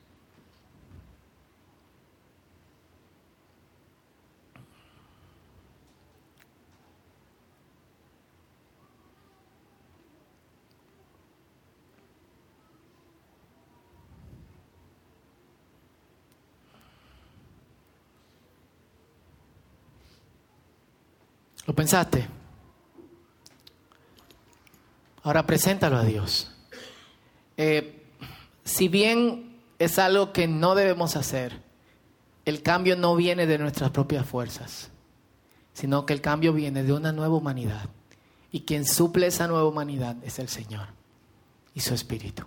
¿Lo 21.74 21.76
pensaste? 21.76 22.24
Ahora 25.24 25.44
preséntalo 25.44 25.96
a 25.96 26.04
Dios. 26.04 26.48
Eh, 27.56 28.06
si 28.62 28.86
bien 28.86 29.58
es 29.80 29.98
algo 29.98 30.32
que 30.32 30.46
no 30.46 30.76
debemos 30.76 31.16
hacer, 31.16 31.62
el 32.44 32.62
cambio 32.62 32.94
no 32.94 33.16
viene 33.16 33.48
de 33.48 33.58
nuestras 33.58 33.90
propias 33.90 34.24
fuerzas, 34.24 34.92
sino 35.72 36.06
que 36.06 36.12
el 36.12 36.20
cambio 36.20 36.52
viene 36.52 36.84
de 36.84 36.92
una 36.92 37.10
nueva 37.10 37.34
humanidad. 37.34 37.88
Y 38.52 38.60
quien 38.60 38.86
suple 38.86 39.26
esa 39.26 39.48
nueva 39.48 39.66
humanidad 39.66 40.14
es 40.22 40.38
el 40.38 40.48
Señor 40.48 40.86
y 41.74 41.80
su 41.80 41.92
Espíritu. 41.92 42.44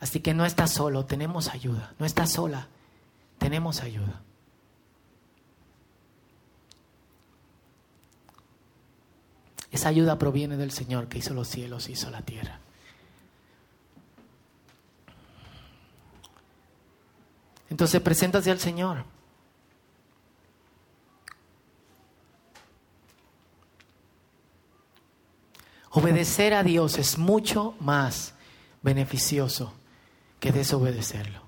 Así 0.00 0.20
que 0.20 0.32
no 0.32 0.46
estás 0.46 0.70
solo, 0.70 1.04
tenemos 1.04 1.48
ayuda. 1.48 1.92
No 1.98 2.06
estás 2.06 2.32
sola, 2.32 2.68
tenemos 3.36 3.82
ayuda. 3.82 4.22
Esa 9.76 9.90
ayuda 9.90 10.18
proviene 10.18 10.56
del 10.56 10.70
Señor 10.70 11.06
que 11.06 11.18
hizo 11.18 11.34
los 11.34 11.48
cielos, 11.48 11.90
hizo 11.90 12.08
la 12.08 12.22
tierra. 12.22 12.60
Entonces 17.68 18.00
preséntase 18.00 18.50
al 18.50 18.58
Señor. 18.58 19.04
Obedecer 25.90 26.54
a 26.54 26.62
Dios 26.62 26.96
es 26.96 27.18
mucho 27.18 27.74
más 27.78 28.32
beneficioso 28.80 29.74
que 30.40 30.52
desobedecerlo. 30.52 31.42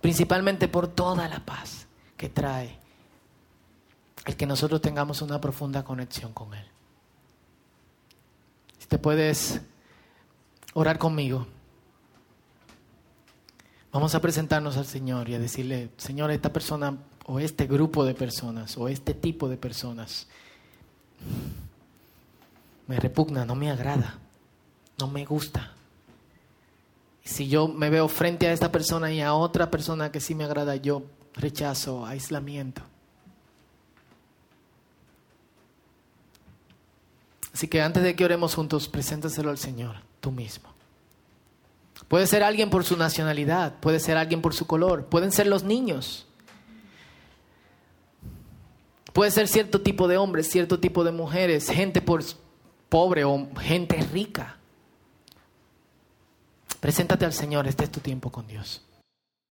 Principalmente 0.00 0.66
por 0.66 0.88
toda 0.88 1.28
la 1.28 1.38
paz 1.38 1.86
que 2.16 2.28
trae 2.28 2.83
el 4.24 4.36
que 4.36 4.46
nosotros 4.46 4.80
tengamos 4.80 5.22
una 5.22 5.40
profunda 5.40 5.84
conexión 5.84 6.32
con 6.32 6.54
Él. 6.54 6.66
Si 8.78 8.86
te 8.86 8.98
puedes 8.98 9.60
orar 10.74 10.98
conmigo, 10.98 11.46
vamos 13.92 14.14
a 14.14 14.20
presentarnos 14.20 14.76
al 14.76 14.86
Señor 14.86 15.28
y 15.28 15.34
a 15.34 15.38
decirle, 15.38 15.90
Señor, 15.96 16.30
esta 16.30 16.52
persona 16.52 16.96
o 17.26 17.40
este 17.40 17.66
grupo 17.66 18.04
de 18.04 18.14
personas 18.14 18.76
o 18.76 18.88
este 18.88 19.14
tipo 19.14 19.48
de 19.48 19.56
personas 19.56 20.26
me 22.86 22.98
repugna, 22.98 23.44
no 23.44 23.54
me 23.54 23.70
agrada, 23.70 24.18
no 24.98 25.08
me 25.08 25.24
gusta. 25.24 25.72
Si 27.24 27.48
yo 27.48 27.68
me 27.68 27.88
veo 27.88 28.08
frente 28.08 28.46
a 28.46 28.52
esta 28.52 28.70
persona 28.70 29.10
y 29.10 29.22
a 29.22 29.32
otra 29.32 29.70
persona 29.70 30.12
que 30.12 30.20
sí 30.20 30.34
me 30.34 30.44
agrada, 30.44 30.76
yo 30.76 31.04
rechazo, 31.34 32.04
aislamiento. 32.04 32.82
Así 37.54 37.68
que 37.68 37.80
antes 37.80 38.02
de 38.02 38.16
que 38.16 38.24
oremos 38.24 38.56
juntos, 38.56 38.88
preséntaselo 38.88 39.48
al 39.48 39.58
Señor, 39.58 39.96
tú 40.20 40.32
mismo. 40.32 40.74
Puede 42.08 42.26
ser 42.26 42.42
alguien 42.42 42.68
por 42.68 42.84
su 42.84 42.96
nacionalidad, 42.96 43.78
puede 43.78 44.00
ser 44.00 44.16
alguien 44.16 44.42
por 44.42 44.54
su 44.54 44.66
color, 44.66 45.06
pueden 45.06 45.30
ser 45.30 45.46
los 45.46 45.62
niños. 45.62 46.26
Puede 49.12 49.30
ser 49.30 49.46
cierto 49.46 49.80
tipo 49.80 50.08
de 50.08 50.16
hombres, 50.16 50.50
cierto 50.50 50.80
tipo 50.80 51.04
de 51.04 51.12
mujeres, 51.12 51.70
gente 51.70 52.02
por 52.02 52.24
pobre 52.88 53.24
o 53.24 53.48
gente 53.60 53.96
rica. 54.12 54.56
Preséntate 56.80 57.24
al 57.24 57.32
Señor, 57.32 57.68
este 57.68 57.84
es 57.84 57.92
tu 57.92 58.00
tiempo 58.00 58.30
con 58.30 58.48
Dios. 58.48 58.82